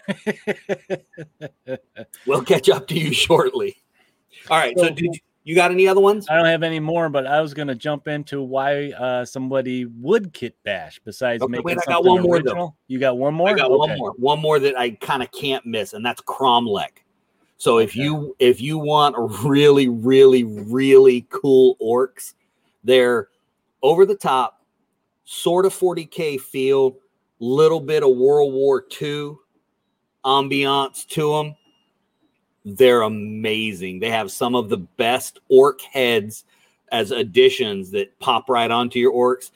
we'll 2.27 2.45
catch 2.45 2.69
up 2.71 2.87
to 2.89 2.99
you 2.99 3.13
shortly. 3.13 3.77
All 4.49 4.59
right. 4.59 4.79
So, 4.79 4.89
did 4.89 5.01
you, 5.01 5.21
you 5.45 5.55
got 5.55 5.71
any 5.71 5.89
other 5.89 6.01
ones? 6.01 6.27
I 6.29 6.37
don't 6.37 6.47
have 6.47 6.63
any 6.63 6.79
more, 6.79 7.09
but 7.09 7.27
I 7.27 7.41
was 7.41 7.53
going 7.53 7.69
to 7.69 7.75
jump 7.75 8.07
into 8.07 8.43
why 8.43 8.93
uh, 8.93 9.25
somebody 9.25 9.87
would 9.87 10.33
kit 10.33 10.57
bash 10.63 11.01
besides 11.05 11.43
okay, 11.43 11.51
making 11.51 11.65
wait, 11.65 11.79
I 11.87 11.91
got 11.91 12.05
one 12.05 12.23
more 12.23 12.41
though. 12.41 12.75
You 12.87 12.99
got 12.99 13.19
one 13.19 13.35
more? 13.35 13.49
I 13.49 13.55
got 13.55 13.71
okay. 13.71 13.77
one 13.77 13.99
more. 13.99 14.13
One 14.19 14.41
more 14.41 14.59
that 14.59 14.79
I 14.79 14.91
kind 14.91 15.23
of 15.23 15.33
can't 15.33 15.67
miss, 15.67 15.95
and 15.95 16.05
that's 16.05 16.23
Kromlech. 16.23 17.03
So 17.57 17.79
if 17.79 17.91
okay. 17.91 18.03
you 18.03 18.37
if 18.39 18.61
you 18.61 18.79
want 18.79 19.17
really 19.45 19.89
really 19.89 20.45
really 20.45 21.27
cool 21.31 21.77
orcs, 21.83 22.35
they're 22.85 23.29
over 23.83 24.07
the 24.07 24.15
top, 24.15 24.65
sort 25.25 25.67
of 25.67 25.75
40k 25.75 26.41
feel, 26.41 26.97
little 27.41 27.81
bit 27.81 28.05
of 28.05 28.17
World 28.17 28.53
War 28.53 28.85
II 29.01 29.35
ambiance 30.25 31.07
to 31.09 31.33
them. 31.33 31.57
They're 32.65 33.03
amazing. 33.03 34.01
They 34.01 34.11
have 34.11 34.31
some 34.31 34.55
of 34.55 34.69
the 34.69 34.79
best 34.79 35.41
orc 35.49 35.81
heads 35.81 36.45
as 36.91 37.11
additions 37.11 37.91
that 37.91 38.19
pop 38.21 38.49
right 38.49 38.71
onto 38.71 38.99
your 38.99 39.13
orcs 39.13 39.51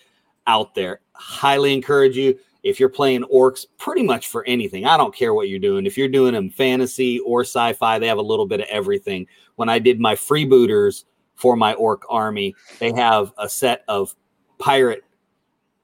out 0.47 0.75
there. 0.75 1.01
Highly 1.15 1.73
encourage 1.73 2.17
you 2.17 2.39
if 2.67 2.81
you're 2.81 2.89
playing 2.89 3.23
orcs 3.33 3.65
pretty 3.79 4.03
much 4.03 4.27
for 4.27 4.45
anything, 4.45 4.87
I 4.87 4.97
don't 4.97 5.15
care 5.15 5.33
what 5.33 5.49
you're 5.49 5.61
doing. 5.61 5.87
If 5.87 5.97
you're 5.97 6.09
doing 6.09 6.35
them 6.35 6.51
fantasy 6.51 7.21
or 7.21 7.43
sci 7.43 7.75
fi, 7.75 8.01
they 8.01 8.09
have 8.09 8.19
a 8.19 8.23
little 8.23 8.45
bit 8.45 8.59
of 8.59 8.67
everything. 8.69 9.29
When 9.55 9.69
I 9.69 9.79
did 9.79 10.01
my 10.01 10.17
freebooters 10.17 11.05
for 11.37 11.55
my 11.55 11.75
orc 11.75 12.03
army, 12.09 12.57
they 12.81 12.93
have 12.93 13.33
a 13.39 13.49
set 13.49 13.85
of 13.87 14.17
pirate 14.59 15.05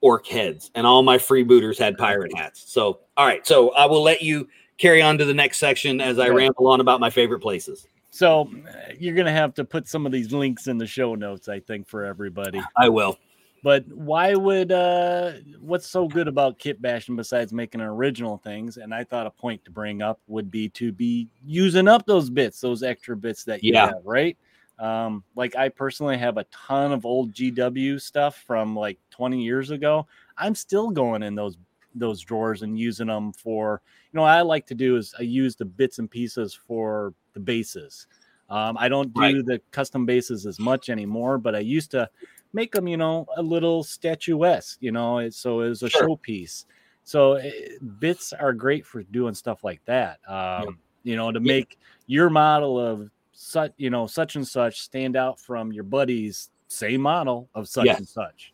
orc 0.01 0.27
heads, 0.27 0.73
and 0.75 0.85
all 0.85 1.05
my 1.05 1.19
freebooters 1.19 1.79
had 1.79 1.97
pirate 1.97 2.37
hats. 2.37 2.65
So, 2.67 2.99
all 3.17 3.27
right. 3.27 3.47
So 3.47 3.71
I 3.75 3.87
will 3.87 4.03
let 4.03 4.21
you 4.21 4.49
carry 4.83 5.01
on 5.01 5.17
to 5.17 5.25
the 5.25 5.33
next 5.33 5.59
section 5.59 6.01
as 6.01 6.19
I 6.19 6.29
ramble 6.29 6.67
on 6.67 6.81
about 6.81 6.99
my 6.99 7.09
favorite 7.09 7.39
places. 7.39 7.87
So 8.11 8.51
you're 8.99 9.15
going 9.15 9.27
to 9.27 9.33
have 9.33 9.55
to 9.55 9.65
put 9.65 9.87
some 9.87 10.05
of 10.05 10.13
these 10.13 10.33
links 10.33 10.67
in 10.67 10.77
the 10.77 10.89
show 10.89 11.15
notes, 11.15 11.49
I 11.49 11.61
think, 11.61 11.89
for 11.89 12.05
everybody. 12.05 12.61
I 12.77 12.89
will. 12.89 13.17
But 13.63 13.87
why 13.87 14.35
would 14.35 14.73
uh 14.73 15.35
what's 15.61 15.87
so 15.89 16.09
good 16.09 16.27
about 16.27 16.59
kit 16.59 16.83
bashing 16.83 17.15
besides 17.15 17.53
making 17.53 17.81
original 17.81 18.39
things? 18.39 18.77
And 18.77 18.93
I 18.93 19.05
thought 19.05 19.29
a 19.29 19.31
point 19.31 19.65
to 19.67 19.71
bring 19.71 20.03
up 20.03 20.21
would 20.27 20.51
be 20.51 20.69
to 20.71 20.91
be 20.91 21.29
using 21.47 21.87
up 21.87 22.05
those 22.05 22.29
bits, 22.29 22.61
those 22.61 22.83
extra 22.83 23.17
bits 23.17 23.45
that 23.45 23.63
you 23.63 23.75
yeah. 23.75 23.87
have, 23.87 24.03
right? 24.05 24.37
Um, 24.81 25.23
like 25.37 25.55
I 25.55 25.69
personally 25.69 26.19
have 26.19 26.39
a 26.39 26.45
ton 26.51 26.91
of 26.91 27.07
old 27.07 27.33
GW 27.33 28.01
stuff 28.01 28.43
from 28.45 28.75
like 28.75 28.99
20 29.11 29.41
years 29.41 29.71
ago. 29.71 30.09
I'm 30.37 30.57
still 30.57 30.91
going 30.91 31.23
in 31.23 31.37
those 31.37 31.57
those 31.95 32.21
drawers 32.21 32.63
and 32.63 32.79
using 32.79 33.09
them 33.09 33.33
for 33.33 33.83
you 34.13 34.19
know, 34.19 34.25
I 34.25 34.43
like 34.43 34.67
to 34.67 34.75
do 34.75 34.97
is 34.97 35.15
I 35.19 35.23
use 35.23 35.57
the 35.57 35.65
bits 35.65 35.99
and 35.99 36.11
pieces 36.11 36.53
for 36.55 37.15
the 37.33 37.41
bases. 37.41 38.07
Um, 38.51 38.77
I 38.79 38.89
don't 38.89 39.13
do 39.15 39.21
right. 39.21 39.47
the 39.47 39.61
custom 39.71 40.05
bases 40.05 40.45
as 40.45 40.59
much 40.59 40.91
anymore, 40.91 41.39
but 41.39 41.55
I 41.55 41.61
used 41.61 41.91
to 41.93 42.11
make 42.53 42.73
them, 42.73 42.87
you 42.87 42.99
know, 42.99 43.27
a 43.39 43.43
little 43.43 43.83
statuesque, 43.83 44.77
you 44.81 44.93
know, 44.93 45.31
so 45.31 45.61
it 45.61 45.71
was 45.71 45.83
a 45.83 45.89
sure. 45.89 46.09
showpiece. 46.09 46.67
So 47.05 47.35
it, 47.35 47.55
eh, 47.55 47.85
bits 47.99 48.35
are 48.35 48.53
great 48.53 48.85
for 48.85 49.03
doing 49.05 49.35
stuff 49.35 49.65
like 49.65 49.81
that. 49.87 50.21
Um, 50.29 50.79
You 51.05 51.17
know, 51.17 51.33
to 51.33 51.41
make 51.41 51.79
your 52.07 52.31
model 52.31 52.79
of 52.79 53.11
such, 53.33 53.73
you 53.77 53.91
know, 53.91 54.07
such 54.07 54.37
and 54.37 54.47
such 54.47 54.83
stand 54.83 55.17
out 55.17 55.41
from 55.41 55.73
your 55.73 55.83
buddies' 55.83 56.51
same 56.69 57.01
model 57.01 57.49
of 57.55 57.69
such 57.69 57.89
and 57.89 58.07
such. 58.07 58.53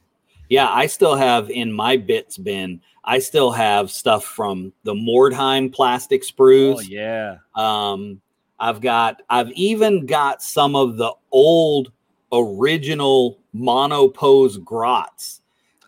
Yeah, 0.48 0.68
I 0.70 0.87
still 0.87 1.14
have 1.14 1.50
in 1.50 1.72
my 1.72 1.96
bits 1.96 2.38
bin. 2.38 2.80
I 3.04 3.18
still 3.18 3.50
have 3.50 3.90
stuff 3.90 4.24
from 4.24 4.72
the 4.84 4.94
Mordheim 4.94 5.72
plastic 5.72 6.22
sprues. 6.22 6.76
Oh 6.76 6.80
yeah. 6.80 7.37
Um, 7.54 8.20
I've 8.58 8.80
got. 8.80 9.22
I've 9.30 9.50
even 9.52 10.06
got 10.06 10.42
some 10.42 10.74
of 10.76 10.96
the 10.96 11.12
old 11.30 11.92
original 12.32 13.38
monopose 13.54 14.58
grots 14.58 15.40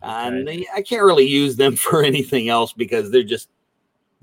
and 0.03 0.49
they, 0.49 0.67
I 0.75 0.81
can't 0.81 1.03
really 1.03 1.27
use 1.27 1.57
them 1.57 1.77
for 1.77 2.03
anything 2.03 2.49
else 2.49 2.73
because 2.73 3.11
they're 3.11 3.23
just 3.23 3.51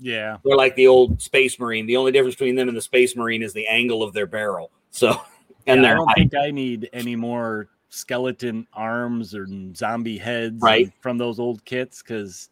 Yeah. 0.00 0.38
they're 0.44 0.56
like 0.56 0.74
the 0.74 0.88
old 0.88 1.22
Space 1.22 1.58
Marine. 1.60 1.86
The 1.86 1.96
only 1.96 2.10
difference 2.12 2.34
between 2.34 2.56
them 2.56 2.66
and 2.68 2.76
the 2.76 2.82
Space 2.82 3.14
Marine 3.16 3.42
is 3.42 3.52
the 3.52 3.66
angle 3.68 4.02
of 4.02 4.12
their 4.12 4.26
barrel. 4.26 4.70
So 4.90 5.10
and 5.66 5.82
Yeah, 5.82 5.92
I 5.92 5.94
don't 5.94 6.06
height. 6.08 6.16
think 6.16 6.34
I 6.34 6.50
need 6.50 6.90
any 6.92 7.14
more 7.14 7.68
skeleton 7.88 8.66
arms 8.72 9.34
or 9.34 9.46
zombie 9.74 10.18
heads 10.18 10.62
Right. 10.62 10.92
from 11.00 11.18
those 11.18 11.38
old 11.38 11.64
kits 11.64 12.02
because 12.02 12.50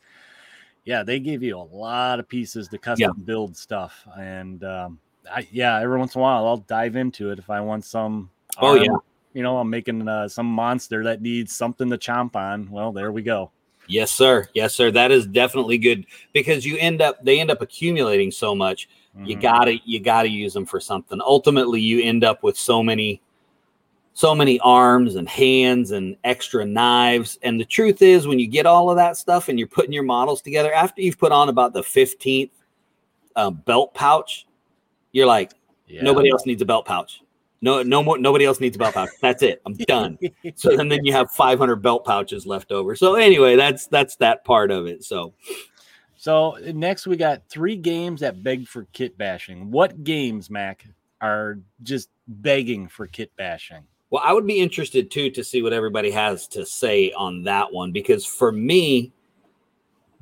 yeah, 0.84 1.02
they 1.02 1.18
give 1.18 1.42
you 1.42 1.56
a 1.58 1.68
lot 1.76 2.20
of 2.20 2.28
pieces 2.28 2.68
to 2.68 2.78
custom 2.78 3.22
build 3.24 3.56
stuff. 3.56 4.06
And 4.18 4.62
um 4.64 4.98
I 5.30 5.46
yeah, 5.50 5.80
every 5.80 5.98
once 5.98 6.14
in 6.14 6.20
a 6.20 6.22
while 6.22 6.46
I'll 6.46 6.58
dive 6.58 6.96
into 6.96 7.30
it 7.30 7.38
if 7.38 7.50
I 7.50 7.60
want 7.60 7.84
some 7.84 8.30
Oh, 8.58 8.68
arm, 8.68 8.82
yeah. 8.82 8.96
You 9.34 9.42
know, 9.42 9.58
I'm 9.58 9.68
making 9.68 10.08
uh, 10.08 10.28
some 10.28 10.46
monster 10.46 11.04
that 11.04 11.20
needs 11.20 11.54
something 11.54 11.90
to 11.90 11.98
chomp 11.98 12.36
on. 12.36 12.70
Well, 12.70 12.90
there 12.92 13.12
we 13.12 13.20
go. 13.22 13.50
Yes, 13.86 14.10
sir. 14.10 14.48
Yes, 14.54 14.74
sir. 14.74 14.90
That 14.90 15.12
is 15.12 15.26
definitely 15.26 15.76
good 15.76 16.06
because 16.32 16.64
you 16.64 16.78
end 16.78 17.02
up 17.02 17.22
they 17.22 17.38
end 17.38 17.50
up 17.50 17.60
accumulating 17.60 18.30
so 18.30 18.54
much. 18.54 18.88
You 19.24 19.36
Mhm. 19.36 19.40
gotta 19.42 19.78
you 19.84 20.00
gotta 20.00 20.28
use 20.28 20.54
them 20.54 20.64
for 20.64 20.80
something. 20.80 21.20
Ultimately, 21.20 21.80
you 21.80 22.02
end 22.02 22.24
up 22.24 22.42
with 22.42 22.56
so 22.56 22.82
many 22.82 23.20
so 24.16 24.34
many 24.34 24.58
arms 24.60 25.14
and 25.16 25.28
hands 25.28 25.90
and 25.90 26.16
extra 26.24 26.64
knives. 26.64 27.38
And 27.42 27.60
the 27.60 27.66
truth 27.66 28.00
is, 28.00 28.26
when 28.26 28.38
you 28.38 28.46
get 28.46 28.64
all 28.64 28.88
of 28.88 28.96
that 28.96 29.18
stuff 29.18 29.50
and 29.50 29.58
you're 29.58 29.68
putting 29.68 29.92
your 29.92 30.04
models 30.04 30.40
together, 30.40 30.72
after 30.72 31.02
you've 31.02 31.18
put 31.18 31.32
on 31.32 31.50
about 31.50 31.74
the 31.74 31.82
15th 31.82 32.48
uh, 33.36 33.50
belt 33.50 33.92
pouch, 33.92 34.46
you're 35.12 35.26
like, 35.26 35.52
Yeah. 35.86 36.00
nobody 36.00 36.30
else 36.30 36.46
needs 36.46 36.62
a 36.62 36.64
belt 36.64 36.86
pouch. 36.86 37.20
No, 37.60 37.82
no 37.82 38.02
more. 38.02 38.16
Nobody 38.16 38.46
else 38.46 38.58
needs 38.58 38.74
a 38.76 38.78
belt 38.78 38.94
pouch. 38.94 39.10
That's 39.20 39.42
it. 39.42 39.60
I'm 39.66 39.74
done. 39.74 40.18
So 40.54 40.78
and 40.80 40.90
then 40.90 41.04
you 41.04 41.12
have 41.12 41.30
500 41.32 41.76
belt 41.76 42.06
pouches 42.06 42.46
left 42.46 42.72
over. 42.72 42.96
So 42.96 43.16
anyway, 43.16 43.54
that's 43.56 43.86
that's 43.86 44.16
that 44.16 44.46
part 44.46 44.70
of 44.70 44.86
it. 44.86 45.04
So 45.04 45.34
So 46.16 46.56
next 46.72 47.06
we 47.06 47.18
got 47.18 47.42
three 47.50 47.76
games 47.76 48.22
that 48.22 48.42
beg 48.42 48.66
for 48.66 48.86
kit 48.94 49.18
bashing. 49.18 49.70
What 49.70 50.04
games, 50.04 50.48
Mac, 50.48 50.86
are 51.20 51.58
just 51.82 52.08
begging 52.26 52.88
for 52.88 53.06
kit 53.06 53.30
bashing? 53.36 53.84
Well, 54.10 54.22
I 54.24 54.32
would 54.32 54.46
be 54.46 54.60
interested 54.60 55.10
too 55.10 55.30
to 55.30 55.42
see 55.42 55.62
what 55.62 55.72
everybody 55.72 56.10
has 56.12 56.46
to 56.48 56.64
say 56.64 57.12
on 57.12 57.42
that 57.42 57.72
one 57.72 57.90
because 57.92 58.24
for 58.24 58.52
me, 58.52 59.12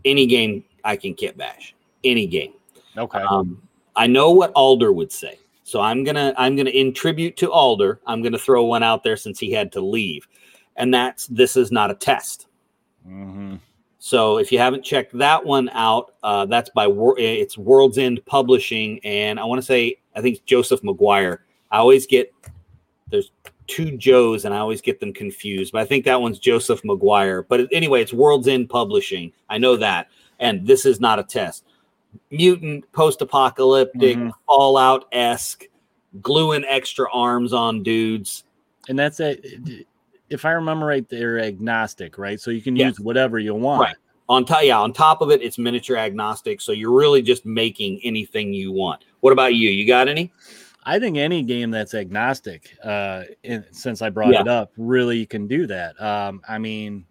any 0.05 0.27
game 0.27 0.65
I 0.85 0.97
can 0.97 1.15
kit 1.15 1.37
bash, 1.37 1.75
any 2.03 2.27
game. 2.27 2.55
Okay. 2.97 3.21
Um, 3.21 3.61
I 3.97 4.07
know 4.07 4.31
what 4.31 4.53
Alder 4.55 4.93
would 4.93 5.13
say, 5.13 5.39
so 5.65 5.81
I'm 5.81 6.03
gonna 6.05 6.35
I'm 6.37 6.57
gonna 6.57 6.71
in 6.71 6.95
tribute 6.95 7.37
to 7.39 7.51
Alder. 7.51 8.01
I'm 8.07 8.23
gonna 8.23 8.39
throw 8.39 8.65
one 8.65 8.83
out 8.83 9.05
there 9.05 9.17
since 9.17 9.39
he 9.39 9.53
had 9.53 9.71
to 9.73 9.81
leave, 9.81 10.27
and 10.77 10.93
that's 10.93 11.27
this 11.27 11.57
is 11.57 11.71
not 11.71 11.91
a 11.91 11.95
test. 11.95 12.47
Mhm. 13.07 13.61
So 13.99 14.39
if 14.39 14.53
you 14.53 14.59
haven't 14.59 14.85
checked 14.85 15.17
that 15.17 15.45
one 15.45 15.71
out, 15.71 16.15
uh, 16.23 16.45
that's 16.47 16.71
by 16.71 16.87
Wor- 16.87 17.19
it's 17.19 17.57
World's 17.57 17.99
End 17.99 18.25
Publishing, 18.27 19.01
and 19.05 19.41
I 19.41 19.45
want 19.45 19.61
to 19.61 19.67
say 19.67 19.97
I 20.15 20.21
think 20.21 20.45
Joseph 20.45 20.83
McGuire. 20.83 21.39
I 21.71 21.79
always 21.79 22.07
get 22.07 22.33
there's 23.11 23.31
two 23.67 23.97
Joes, 23.97 24.45
and 24.45 24.55
I 24.55 24.59
always 24.59 24.81
get 24.81 25.01
them 25.01 25.13
confused, 25.13 25.73
but 25.73 25.81
I 25.81 25.85
think 25.85 26.05
that 26.05 26.21
one's 26.21 26.39
Joseph 26.39 26.83
McGuire. 26.83 27.45
But 27.49 27.69
anyway, 27.73 28.03
it's 28.03 28.13
World's 28.13 28.49
End 28.49 28.69
Publishing. 28.69 29.33
I 29.49 29.59
know 29.59 29.77
that, 29.77 30.09
and 30.41 30.67
this 30.67 30.85
is 30.87 31.01
not 31.01 31.19
a 31.19 31.23
test. 31.25 31.65
Mutant, 32.31 32.91
post-apocalyptic, 32.93 34.17
Mhm. 34.17 34.33
Fallout 34.47 35.07
esque, 35.13 35.65
gluing 36.23 36.65
extra 36.69 37.07
arms 37.13 37.53
on 37.53 37.83
dudes. 37.83 38.45
And 38.89 38.99
that's 38.99 39.19
it. 39.21 39.87
If 40.31 40.45
I 40.45 40.53
remember 40.53 40.87
right, 40.87 41.09
they're 41.09 41.39
agnostic, 41.41 42.19
right? 42.19 42.41
So 42.41 42.51
you 42.51 42.61
can 42.63 42.77
Yes. 42.77 42.91
use 42.93 43.01
whatever 43.01 43.39
you 43.39 43.55
want. 43.55 43.81
Right. 43.81 43.97
on 44.27 44.43
top 44.47 44.63
yeah 44.63 44.81
on 44.81 44.91
top 44.91 45.21
of 45.21 45.31
it 45.31 45.43
it's 45.43 45.59
miniature 45.59 45.99
agnostic 45.99 46.59
so 46.59 46.73
you're 46.73 46.91
really 46.91 47.21
just 47.21 47.45
making 47.45 48.01
anything 48.03 48.55
you 48.55 48.73
want 48.73 49.05
what 49.21 49.35
about 49.35 49.55
you 49.55 49.69
you 49.69 49.87
got 49.87 50.09
any 50.09 50.33
I 50.85 50.99
think 50.99 51.17
any 51.17 51.43
game 51.43 51.71
that's 51.71 51.95
agnostic, 51.95 52.77
uh, 52.85 53.25
in, 53.43 53.65
since 53.73 54.03
I 54.03 54.11
brought 54.11 54.35
Yeah. 54.35 54.43
it 54.43 54.49
up, 54.49 54.73
really 54.77 55.25
can 55.27 55.47
do 55.47 55.67
that. 55.67 56.01
Um, 56.01 56.43
I 56.49 56.59
mean, 56.59 57.07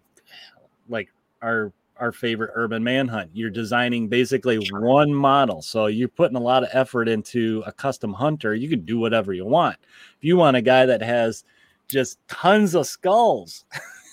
like 0.88 1.08
our 1.42 1.72
our 1.96 2.10
favorite 2.10 2.50
urban 2.54 2.82
manhunt, 2.82 3.30
you're 3.34 3.50
designing 3.50 4.08
basically 4.08 4.56
one 4.72 5.14
model, 5.14 5.62
so 5.62 5.86
you're 5.86 6.08
putting 6.08 6.36
a 6.36 6.40
lot 6.40 6.64
of 6.64 6.68
effort 6.72 7.08
into 7.08 7.62
a 7.66 7.72
custom 7.72 8.12
hunter. 8.12 8.52
You 8.52 8.68
can 8.68 8.84
do 8.84 8.98
whatever 8.98 9.32
you 9.32 9.44
want. 9.44 9.76
If 10.18 10.24
you 10.24 10.36
want 10.36 10.56
a 10.56 10.60
guy 10.62 10.86
that 10.86 11.00
has 11.02 11.44
just 11.88 12.18
tons 12.26 12.74
of 12.74 12.88
skulls, 12.88 13.64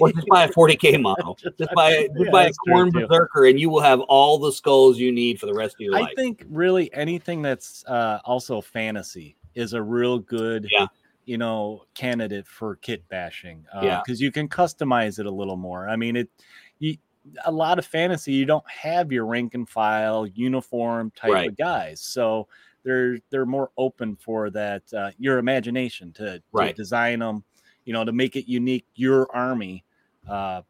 well 0.00 0.12
just 0.12 0.26
buy 0.28 0.44
a 0.44 0.48
40k 0.48 1.00
model 1.00 1.34
Just 1.40 1.58
just 1.58 1.70
buy- 1.74 1.90
buy, 1.90 1.90
yeah, 1.90 2.06
just 2.18 2.30
buy 2.32 2.44
a 2.46 2.52
Khorne 2.68 2.92
berserker 2.92 3.46
and 3.46 3.58
you 3.60 3.68
will 3.70 3.80
have 3.80 4.00
all 4.00 4.38
the 4.38 4.52
skulls 4.52 4.98
you 4.98 5.12
need 5.12 5.38
for 5.40 5.46
the 5.46 5.54
rest 5.54 5.74
of 5.76 5.80
your 5.80 5.96
I 5.96 6.00
life 6.00 6.10
I 6.16 6.20
think 6.20 6.44
really 6.48 6.92
anything 6.94 7.42
that's 7.42 7.84
uh, 7.86 8.18
also 8.24 8.60
fantasy 8.60 9.36
is 9.54 9.72
a 9.72 9.82
real 9.82 10.18
good, 10.18 10.66
Yeah. 10.70 10.86
you 11.24 11.36
know, 11.38 11.82
candidate 11.94 12.46
for 12.46 12.76
kit 12.76 13.06
bashing. 13.08 13.64
Uh, 13.74 13.80
Yeah. 13.82 14.00
because 14.04 14.20
you 14.20 14.30
can 14.30 14.48
customize 14.48 15.18
it 15.18 15.26
a 15.26 15.30
little 15.30 15.56
more. 15.56 15.88
I 15.88 15.96
mean, 15.96 16.16
it, 16.16 16.28
you, 16.78 16.96
a 17.44 17.50
lot 17.52 17.78
of 17.78 17.84
fantasy, 17.84 18.32
you 18.32 18.46
don't 18.46 18.68
have 18.70 19.10
your 19.12 19.26
rank 19.26 19.54
and 19.54 19.68
file 19.68 20.26
uniform 20.26 21.12
type 21.16 21.32
Right. 21.32 21.48
of 21.48 21.56
guys, 21.56 22.00
so 22.00 22.46
they're 22.82 23.18
they're 23.28 23.44
more 23.44 23.70
open 23.76 24.16
for 24.16 24.48
that 24.50 24.82
uh, 24.94 25.10
your 25.18 25.36
imagination 25.38 26.12
to, 26.14 26.38
to 26.38 26.42
Right. 26.52 26.74
design 26.74 27.18
them, 27.18 27.44
you 27.90 27.94
know, 27.94 28.04
to 28.04 28.12
make 28.12 28.36
it 28.36 28.48
unique 28.48 28.86
your 28.94 29.26
army 29.34 29.82
uh, 30.28 30.62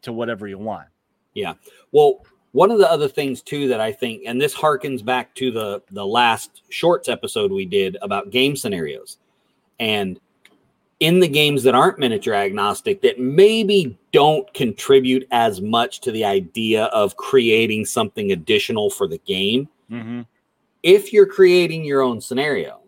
to 0.00 0.10
whatever 0.10 0.48
you 0.48 0.56
want. 0.56 0.88
Yeah. 1.34 1.52
Well 1.92 2.24
one 2.52 2.70
of 2.70 2.78
the 2.78 2.90
other 2.90 3.08
things 3.08 3.40
too 3.40 3.66
that 3.66 3.80
i 3.80 3.90
think 3.90 4.24
and 4.26 4.38
this 4.38 4.54
harkens 4.54 5.02
back 5.02 5.34
to 5.34 5.50
the 5.50 5.82
the 5.90 6.04
last 6.04 6.60
shorts 6.68 7.08
episode 7.08 7.50
we 7.50 7.64
did 7.64 7.96
about 8.02 8.28
game 8.28 8.54
scenarios 8.54 9.16
and 9.80 10.20
in 11.00 11.18
the 11.18 11.28
games 11.28 11.62
that 11.62 11.74
aren't 11.74 11.98
miniature 11.98 12.34
agnostic 12.34 13.00
that 13.00 13.18
maybe 13.18 13.98
don't 14.12 14.52
contribute 14.52 15.26
as 15.30 15.62
much 15.62 16.02
to 16.02 16.12
the 16.12 16.26
idea 16.26 16.84
of 16.92 17.16
creating 17.16 17.86
something 17.86 18.32
additional 18.32 18.90
for 18.90 19.08
the 19.08 19.18
game 19.26 19.66
Mm-hmm. 19.90 20.20
if 20.82 21.10
you're 21.10 21.24
creating 21.24 21.86
your 21.86 22.02
own 22.02 22.20
scenario, 22.20 22.81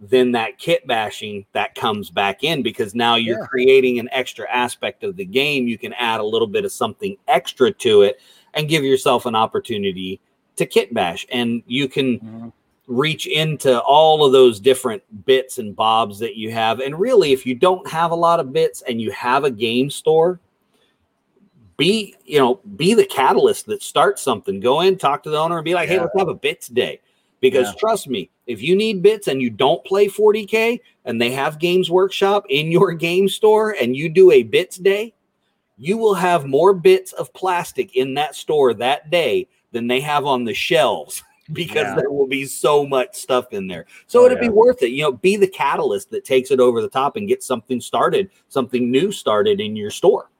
then 0.00 0.32
that 0.32 0.58
kit 0.58 0.86
bashing 0.86 1.44
that 1.52 1.74
comes 1.74 2.10
back 2.10 2.44
in 2.44 2.62
because 2.62 2.94
now 2.94 3.16
you're 3.16 3.40
Yeah. 3.40 3.46
creating 3.46 3.98
an 3.98 4.08
extra 4.12 4.48
aspect 4.50 5.02
of 5.02 5.16
the 5.16 5.24
game. 5.24 5.66
You 5.66 5.78
can 5.78 5.92
add 5.94 6.20
a 6.20 6.24
little 6.24 6.46
bit 6.46 6.64
of 6.64 6.72
something 6.72 7.16
extra 7.26 7.72
to 7.72 8.02
it 8.02 8.20
and 8.54 8.68
give 8.68 8.84
yourself 8.84 9.26
an 9.26 9.34
opportunity 9.34 10.20
to 10.56 10.66
kit 10.66 10.94
bash. 10.94 11.26
And 11.30 11.62
you 11.66 11.88
can 11.88 12.20
Mhm. 12.20 12.52
reach 12.86 13.26
into 13.26 13.80
all 13.82 14.24
of 14.24 14.32
those 14.32 14.60
different 14.60 15.02
bits 15.26 15.58
and 15.58 15.74
bobs 15.74 16.18
that 16.20 16.36
you 16.36 16.52
have. 16.52 16.80
And 16.80 16.98
really, 16.98 17.32
if 17.32 17.44
you 17.44 17.54
don't 17.54 17.86
have 17.88 18.12
a 18.12 18.16
lot 18.16 18.40
of 18.40 18.52
bits 18.52 18.82
and 18.82 19.00
you 19.00 19.10
have 19.10 19.44
a 19.44 19.50
game 19.50 19.90
store, 19.90 20.40
be 21.76 22.16
you 22.24 22.38
know 22.38 22.56
be 22.76 22.92
the 22.92 23.04
catalyst 23.04 23.66
that 23.66 23.82
starts 23.82 24.20
something 24.20 24.58
go 24.58 24.80
in 24.80 24.98
talk 24.98 25.22
to 25.22 25.30
the 25.30 25.38
owner 25.38 25.58
and 25.58 25.64
be 25.64 25.74
like 25.74 25.88
hey 25.88 25.98
let's 25.98 26.12
have 26.18 26.28
a 26.28 26.34
bits 26.34 26.66
day 26.66 27.00
because 27.40 27.68
Yeah. 27.68 27.74
trust 27.78 28.08
me 28.08 28.30
if 28.46 28.62
you 28.62 28.74
need 28.76 29.02
bits 29.02 29.28
and 29.28 29.40
you 29.42 29.50
don't 29.50 29.84
play 29.84 30.08
40k 30.08 30.80
and 31.04 31.20
they 31.20 31.30
have 31.30 31.58
games 31.58 31.90
workshop 31.90 32.44
in 32.48 32.70
your 32.72 32.92
game 32.92 33.28
store 33.28 33.76
and 33.80 33.96
you 33.96 34.08
do 34.08 34.30
a 34.32 34.42
bits 34.42 34.76
day 34.76 35.14
you 35.76 35.96
will 35.96 36.14
have 36.14 36.44
more 36.46 36.74
bits 36.74 37.12
of 37.12 37.32
plastic 37.34 37.94
in 37.94 38.14
that 38.14 38.34
store 38.34 38.74
that 38.74 39.10
day 39.10 39.46
than 39.70 39.86
they 39.86 40.00
have 40.00 40.24
on 40.24 40.44
the 40.44 40.54
shelves 40.54 41.22
because 41.52 41.86
Yeah. 41.86 41.94
there 41.96 42.10
will 42.10 42.26
be 42.26 42.44
so 42.44 42.84
much 42.86 43.14
stuff 43.14 43.52
in 43.52 43.66
there 43.66 43.86
so 44.06 44.22
Oh, 44.22 44.26
it'd 44.26 44.38
yeah. 44.38 44.48
be 44.48 44.48
worth 44.50 44.82
it 44.82 44.90
you 44.90 45.02
know 45.02 45.12
be 45.12 45.36
the 45.36 45.46
catalyst 45.46 46.10
that 46.10 46.24
takes 46.24 46.50
it 46.50 46.60
over 46.60 46.82
the 46.82 46.88
top 46.88 47.16
and 47.16 47.28
get 47.28 47.42
something 47.42 47.80
started 47.80 48.30
something 48.48 48.90
new 48.90 49.12
started 49.12 49.60
in 49.60 49.76
your 49.76 49.90
store 49.90 50.30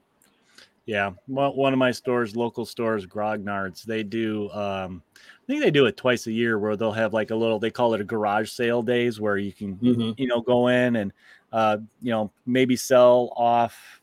Yeah, 0.89 1.11
one 1.27 1.55
one 1.55 1.75
of 1.75 1.79
my 1.79 1.91
stores, 1.91 2.35
local 2.35 2.65
stores, 2.65 3.05
Grognards, 3.05 3.83
they 3.83 4.03
do. 4.03 4.49
Um, 4.53 5.03
I 5.15 5.47
think 5.47 5.61
they 5.61 5.71
do 5.71 5.85
it 5.85 5.99
twice 5.99 6.27
a 6.27 6.33
year, 6.33 6.59
where 6.59 6.77
they'll 6.77 6.93
have 6.93 7.13
like 7.13 7.31
a 7.31 7.37
little. 7.37 7.59
They 7.59 7.71
call 7.71 7.93
it 7.93 8.01
a 8.01 8.05
garage 8.05 8.51
sale 8.51 8.81
days, 8.83 9.21
where 9.21 9.37
you 9.37 9.53
can, 9.53 9.79
you 10.17 10.27
know, 10.27 10.41
go 10.41 10.69
in 10.69 10.97
and, 10.97 11.13
uh, 11.53 11.77
you 12.01 12.11
know, 12.11 12.33
maybe 12.47 12.75
sell 12.75 13.35
off 13.37 14.01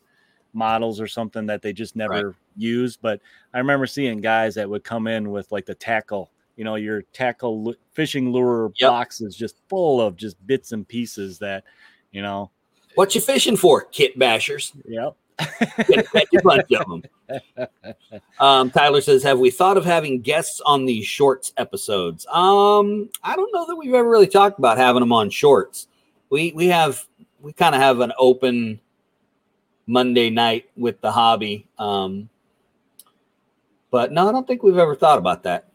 models 0.54 1.02
or 1.02 1.08
something 1.08 1.48
that 1.48 1.64
they 1.64 1.74
just 1.74 1.96
never 1.96 2.36
use. 2.56 2.96
But 2.98 3.20
I 3.52 3.58
remember 3.58 3.88
seeing 3.88 4.22
guys 4.22 4.54
that 4.54 4.70
would 4.70 4.84
come 4.84 5.08
in 5.08 5.32
with 5.32 5.52
like 5.52 5.66
the 5.66 5.74
tackle, 5.74 6.30
you 6.56 6.66
know, 6.66 6.76
your 6.76 7.02
tackle 7.14 7.74
fishing 7.94 8.32
lure 8.32 8.72
Yep. 8.76 8.90
boxes 8.92 9.36
just 9.36 9.56
full 9.70 10.00
of 10.00 10.16
just 10.18 10.38
bits 10.46 10.72
and 10.72 10.88
pieces 10.88 11.40
that, 11.40 11.64
you 12.12 12.22
know, 12.22 12.52
what 12.94 13.16
you 13.16 13.22
fishing 13.22 13.58
for 13.58 13.86
kit 13.86 14.20
bashers 14.20 14.72
yep. 14.88 15.16
Bunch 16.44 16.72
of 16.72 16.88
them. 16.88 17.04
Um, 18.40 18.72
Tyler 18.72 19.02
says, 19.02 19.24
"Have 19.24 19.40
we 19.40 19.50
thought 19.52 19.78
of 19.78 19.86
having 19.86 20.22
guests 20.22 20.62
on 20.66 20.86
these 20.86 21.06
shorts 21.06 21.54
episodes?" 21.58 22.26
Um, 22.28 23.10
I 23.24 23.36
don't 23.36 23.52
know 23.54 23.66
that 23.68 23.76
we've 23.76 23.94
ever 23.94 24.10
really 24.10 24.28
talked 24.28 24.60
about 24.60 24.78
having 24.78 25.02
them 25.02 25.12
on 25.12 25.30
shorts. 25.30 25.88
We 26.30 26.54
we 26.54 26.68
have 26.68 27.06
we 27.42 27.54
kind 27.54 27.76
of 27.76 27.82
have 27.82 28.00
an 28.00 28.14
open 28.18 28.80
Monday 29.88 30.30
night 30.30 30.70
with 30.76 31.02
the 31.02 31.12
hobby. 31.12 31.68
Um, 31.78 32.30
but 33.92 34.12
no, 34.12 34.28
I 34.28 34.32
don't 34.32 34.48
think 34.48 34.64
we've 34.64 34.78
ever 34.78 34.96
thought 34.96 35.20
about 35.20 35.44
that. 35.44 35.70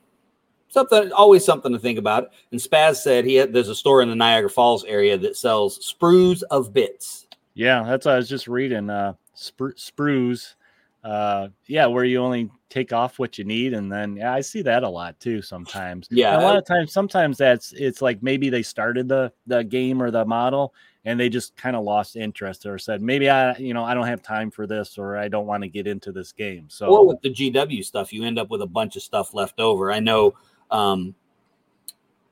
Something 0.69 1.11
always 1.13 1.45
something 1.45 1.73
to 1.73 1.79
think 1.79 1.99
about. 1.99 2.31
And 2.53 2.61
Spaz 2.61 2.97
said 2.97 3.25
he 3.25 3.37
had, 3.37 3.53
there's 3.53 3.69
a 3.69 3.75
store 3.75 4.03
in 4.03 4.09
the 4.09 4.15
Niagara 4.15 4.51
Falls 4.51 4.85
area 4.85 5.19
that 5.19 5.37
sells 5.37 5.79
sprues 5.79 6.43
of 6.51 6.73
bits. 6.73 7.27
Yeah, 7.55 7.83
that's 7.85 8.07
what 8.07 8.15
I 8.15 8.17
was 8.19 8.29
just 8.29 8.47
reading. 8.47 8.89
Uh, 8.89 9.15
spru- 9.41 9.75
sprues. 9.77 10.55
Uh, 11.03 11.49
yeah, 11.67 11.87
where 11.87 12.05
you 12.05 12.19
only 12.19 12.51
take 12.69 12.93
off 12.93 13.19
what 13.19 13.39
you 13.39 13.45
need, 13.45 13.73
and 13.73 13.91
then 13.91 14.17
yeah, 14.17 14.35
I 14.35 14.43
see 14.43 14.61
that 14.63 14.83
a 14.83 14.89
lot 14.89 15.19
too. 15.19 15.41
Sometimes, 15.41 16.07
Yeah, 16.11 16.35
And 16.35 16.43
a 16.43 16.45
lot 16.45 16.59
of 16.59 16.67
times, 16.67 16.93
sometimes 16.93 17.39
that's 17.39 17.73
it's 17.73 18.03
like 18.03 18.23
maybe 18.23 18.51
they 18.51 18.63
started 18.63 19.09
the 19.09 19.33
the 19.47 19.65
game 19.65 20.03
or 20.03 20.11
the 20.11 20.27
model, 20.27 20.75
and 21.07 21.19
they 21.19 21.31
just 21.31 21.57
kind 21.57 21.75
of 21.75 21.85
lost 21.85 22.17
interest 22.17 22.67
or 22.67 22.79
said 22.79 23.01
maybe 23.01 23.31
I 23.31 23.57
you 23.57 23.73
know 23.73 23.83
I 23.83 23.95
don't 23.95 24.07
have 24.07 24.23
time 24.23 24.51
for 24.51 24.67
this 24.67 24.99
or 24.99 25.17
I 25.17 25.29
don't 25.29 25.47
want 25.47 25.63
to 25.63 25.71
get 25.71 25.87
into 25.87 26.13
this 26.13 26.33
game. 26.33 26.67
So 26.69 26.89
or 26.89 27.07
with 27.07 27.23
the 27.23 27.31
GW 27.31 27.83
stuff, 27.83 28.13
you 28.13 28.25
end 28.25 28.39
up 28.39 28.51
with 28.51 28.61
a 28.61 28.67
bunch 28.67 28.97
of 28.97 29.03
stuff 29.03 29.33
left 29.33 29.59
over. 29.59 29.91
I 29.91 30.01
know 30.01 30.35
um, 30.71 31.15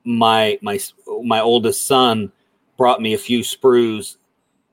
my 0.04 0.58
my 0.60 0.78
my 1.22 1.40
oldest 1.40 1.86
son 1.86 2.32
brought 2.76 3.00
me 3.00 3.14
a 3.14 3.18
few 3.18 3.40
sprues 3.40 4.16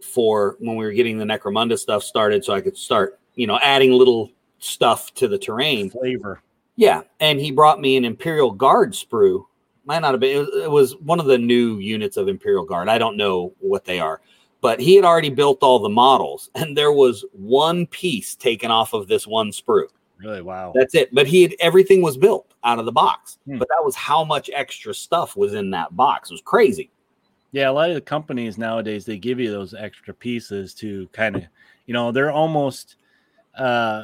for 0.06 0.56
when 0.60 0.76
we 0.76 0.86
were 0.86 0.92
getting 0.92 1.18
the 1.18 1.26
Necromunda 1.26 1.78
stuff 1.78 2.04
started, 2.04 2.46
so 2.46 2.54
I 2.54 2.62
could 2.62 2.78
start 2.78 3.20
you 3.36 3.48
know 3.48 3.60
adding 3.62 3.92
little 3.92 4.32
stuff 4.60 5.14
to 5.16 5.28
the 5.28 5.38
terrain. 5.38 5.90
flavor. 5.90 6.42
Yeah, 6.76 7.02
and 7.20 7.40
he 7.40 7.52
brought 7.52 7.80
me 7.80 7.96
an 7.96 8.06
Imperial 8.06 8.52
Guard 8.52 8.94
sprue. 8.94 9.46
Might 9.86 10.00
not 10.00 10.14
have 10.14 10.20
been. 10.20 10.48
It 10.54 10.70
was, 10.70 10.96
one 10.98 11.20
of 11.20 11.26
the 11.26 11.38
new 11.38 11.78
units 11.78 12.18
of 12.18 12.28
Imperial 12.28 12.66
Guard. 12.66 12.90
I 12.90 12.98
don't 12.98 13.18
know 13.18 13.54
what 13.60 13.86
they 13.86 14.00
are, 14.00 14.20
but 14.62 14.80
he 14.80 14.96
had 14.96 15.06
already 15.06 15.30
built 15.30 15.60
all 15.62 15.80
the 15.80 15.90
models, 15.90 16.50
and 16.56 16.78
there 16.78 16.92
was 16.92 17.24
one 17.32 17.86
piece 17.88 18.36
taken 18.36 18.72
off 18.72 18.94
of 18.94 19.08
this 19.08 19.26
one 19.28 19.52
sprue. 19.52 19.88
Really, 20.18 20.42
wow. 20.42 20.72
That's 20.74 20.96
it. 20.96 21.14
But 21.14 21.28
he 21.28 21.44
had 21.44 21.56
everything 21.60 22.02
was 22.02 22.18
built 22.18 22.54
out 22.64 22.80
of 22.80 22.86
the 22.86 22.92
box. 22.92 23.38
Hmm. 23.46 23.58
But 23.58 23.68
that 23.70 23.84
was 23.84 23.96
how 23.96 24.24
much 24.24 24.50
extra 24.54 24.94
stuff 24.94 25.36
was 25.36 25.54
in 25.54 25.70
that 25.72 25.96
box. 25.96 26.30
It 26.30 26.34
was 26.34 26.42
crazy. 26.42 26.90
Yeah, 27.56 27.70
a 27.70 27.72
lot 27.72 27.88
of 27.88 27.96
the 27.96 28.02
companies 28.02 28.58
nowadays 28.58 29.06
they 29.06 29.18
give 29.18 29.40
you 29.40 29.50
those 29.50 29.74
extra 29.74 30.14
pieces 30.14 30.74
to 30.74 31.08
kind 31.14 31.38
of, 31.38 31.44
you 31.86 31.94
know, 31.94 32.12
they're 32.12 32.30
almost 32.30 32.98
uh 33.58 34.04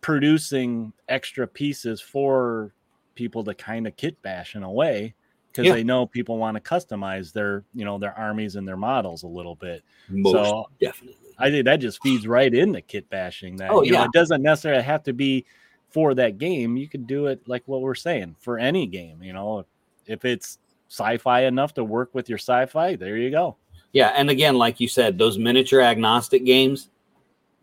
producing 0.00 0.92
extra 1.08 1.46
pieces 1.46 2.00
for 2.00 2.72
people 3.14 3.44
to 3.44 3.54
kind 3.54 3.86
of 3.86 3.96
kit 3.96 4.20
bash 4.22 4.56
in 4.56 4.64
a 4.64 4.70
way 4.72 5.14
because 5.52 5.66
Yeah. 5.66 5.74
they 5.74 5.84
know 5.84 6.04
people 6.04 6.36
want 6.36 6.56
to 6.56 6.60
customize 6.60 7.32
their, 7.32 7.62
you 7.74 7.84
know, 7.84 7.96
their 7.96 8.18
armies 8.18 8.56
and 8.56 8.66
their 8.66 8.76
models 8.76 9.22
a 9.22 9.28
little 9.28 9.54
bit. 9.54 9.84
Most 10.08 10.32
So- 10.32 10.68
definitely. 10.80 11.16
I 11.38 11.50
think 11.50 11.64
that 11.66 11.76
just 11.76 12.02
feeds 12.02 12.26
right 12.26 12.52
into 12.52 12.80
kit 12.80 13.08
bashing. 13.08 13.54
That 13.58 13.70
Oh, 13.70 13.82
you 13.82 13.92
know, 13.92 14.00
yeah. 14.00 14.04
it 14.06 14.12
doesn't 14.12 14.42
necessarily 14.42 14.82
have 14.82 15.04
to 15.04 15.12
be 15.12 15.44
for 15.90 16.12
that 16.14 16.38
game. 16.38 16.76
You 16.76 16.88
could 16.88 17.06
do 17.06 17.26
it 17.26 17.46
like 17.46 17.62
what 17.66 17.82
we're 17.82 17.94
saying 17.94 18.34
for 18.40 18.58
any 18.58 18.86
game. 18.88 19.22
You 19.22 19.32
know, 19.32 19.64
if 20.06 20.24
it's 20.24 20.58
sci-fi 20.88 21.42
enough 21.42 21.74
to 21.74 21.84
work 21.84 22.14
with 22.14 22.28
your 22.28 22.38
sci-fi, 22.38 22.96
there 22.96 23.16
you 23.16 23.30
go. 23.30 23.56
Yeah, 23.92 24.12
and 24.16 24.28
again, 24.30 24.56
like 24.56 24.78
you 24.80 24.88
said, 24.88 25.18
those 25.18 25.38
miniature 25.38 25.80
agnostic 25.80 26.44
games, 26.44 26.90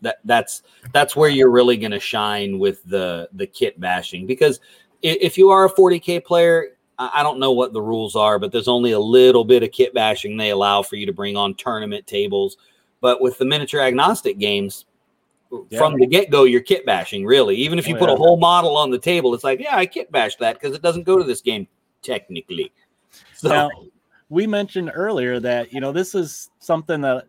that 0.01 0.17
that's 0.25 0.63
that's 0.91 1.15
where 1.15 1.29
you're 1.29 1.51
really 1.51 1.77
going 1.77 1.91
to 1.91 1.99
shine 1.99 2.59
with 2.59 2.83
the 2.83 3.29
the 3.33 3.47
kit 3.47 3.79
bashing 3.79 4.25
because 4.27 4.59
if 5.01 5.37
you 5.37 5.49
are 5.49 5.65
a 5.65 5.69
40k 5.69 6.23
player, 6.23 6.77
I 6.97 7.23
don't 7.23 7.39
know 7.39 7.51
what 7.51 7.73
the 7.73 7.81
rules 7.81 8.15
are, 8.15 8.39
but 8.39 8.51
there's 8.51 8.67
only 8.67 8.91
a 8.91 8.99
little 8.99 9.43
bit 9.43 9.63
of 9.63 9.71
kit 9.71 9.93
bashing 9.93 10.37
they 10.37 10.51
allow 10.51 10.81
for 10.81 10.95
you 10.95 11.05
to 11.05 11.13
bring 11.13 11.35
on 11.35 11.55
tournament 11.55 12.07
tables. 12.07 12.57
But 13.01 13.21
with 13.21 13.37
the 13.37 13.45
miniature 13.45 13.81
agnostic 13.81 14.37
games, 14.37 14.85
Yeah. 15.69 15.77
from 15.77 15.97
the 15.97 16.05
get 16.07 16.29
go, 16.29 16.45
you're 16.45 16.61
kit 16.61 16.85
bashing 16.85 17.25
really. 17.25 17.55
Even 17.57 17.79
if 17.79 17.87
you 17.87 17.95
Oh, 17.95 17.99
put 17.99 18.09
yeah. 18.09 18.15
a 18.15 18.17
whole 18.17 18.37
model 18.37 18.77
on 18.77 18.91
the 18.91 18.99
table, 18.99 19.33
it's 19.33 19.43
like, 19.43 19.59
yeah, 19.59 19.75
I 19.75 19.85
kit 19.85 20.11
bashed 20.11 20.39
that 20.39 20.59
because 20.59 20.75
it 20.75 20.81
doesn't 20.81 21.03
go 21.03 21.17
to 21.17 21.23
this 21.23 21.41
game 21.41 21.67
technically. 22.01 22.71
So 23.35 23.49
Now, 23.49 23.69
we 24.29 24.47
mentioned 24.47 24.91
earlier 24.93 25.39
that 25.39 25.73
you 25.73 25.79
know 25.79 25.91
this 25.91 26.15
is 26.15 26.49
something 26.59 27.01
that 27.01 27.25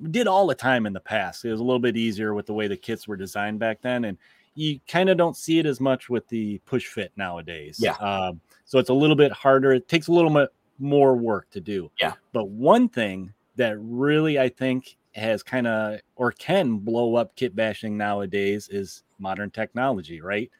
we 0.00 0.08
did 0.10 0.26
all 0.26 0.46
the 0.46 0.54
time 0.54 0.86
in 0.86 0.92
the 0.92 1.00
past. 1.00 1.44
It 1.44 1.50
was 1.50 1.60
a 1.60 1.64
little 1.64 1.80
bit 1.80 1.96
easier 1.96 2.34
with 2.34 2.46
the 2.46 2.54
way 2.54 2.68
the 2.68 2.76
kits 2.76 3.08
were 3.08 3.16
designed 3.16 3.58
back 3.58 3.80
then, 3.80 4.04
and 4.04 4.18
you 4.54 4.80
kind 4.88 5.08
of 5.08 5.16
don't 5.16 5.36
see 5.36 5.58
it 5.58 5.66
as 5.66 5.80
much 5.80 6.08
with 6.08 6.26
the 6.28 6.58
push 6.66 6.86
fit 6.86 7.12
nowadays. 7.16 7.78
Yeah. 7.80 7.92
Um, 7.92 8.40
so 8.64 8.78
it's 8.78 8.90
a 8.90 8.94
little 8.94 9.16
bit 9.16 9.32
harder. 9.32 9.72
It 9.72 9.88
takes 9.88 10.08
a 10.08 10.12
little 10.12 10.30
bit 10.30 10.50
more 10.78 11.16
work 11.16 11.50
to 11.50 11.60
do. 11.60 11.90
Yeah. 12.00 12.14
But 12.32 12.48
one 12.48 12.88
thing 12.88 13.32
that 13.56 13.76
really 13.78 14.38
I 14.38 14.48
think 14.48 14.96
has 15.14 15.42
kind 15.42 15.66
of 15.66 16.00
or 16.16 16.32
can 16.32 16.78
blow 16.78 17.16
up 17.16 17.34
kit 17.36 17.56
bashing 17.56 17.96
nowadays 17.96 18.68
is 18.68 19.02
modern 19.18 19.50
technology, 19.50 20.20
right? 20.20 20.50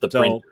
the 0.00 0.10
So 0.10 0.20
print 0.20 0.44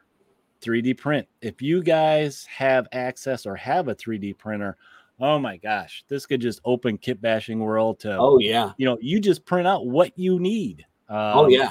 3D 0.63 0.97
print. 0.97 1.27
If 1.41 1.61
you 1.61 1.83
guys 1.83 2.47
have 2.47 2.87
access 2.93 3.47
or 3.47 3.57
have 3.57 3.89
a 3.89 3.95
3D 3.95 4.39
printer, 4.39 4.77
oh 5.21 5.39
my 5.39 5.57
gosh, 5.57 6.05
this 6.09 6.27
could 6.27 6.41
just 6.41 6.61
open 6.65 6.99
kit 6.99 7.21
bashing 7.21 7.61
world 7.61 8.01
to 8.01 8.17
Oh 8.17 8.39
yeah. 8.39 8.73
you 8.77 8.87
know, 8.87 8.99
you 9.01 9.21
just 9.21 9.45
print 9.45 9.67
out 9.67 9.87
what 9.87 10.19
you 10.19 10.39
need. 10.39 10.85
Um, 11.09 11.17
Oh 11.19 11.47
yeah. 11.49 11.71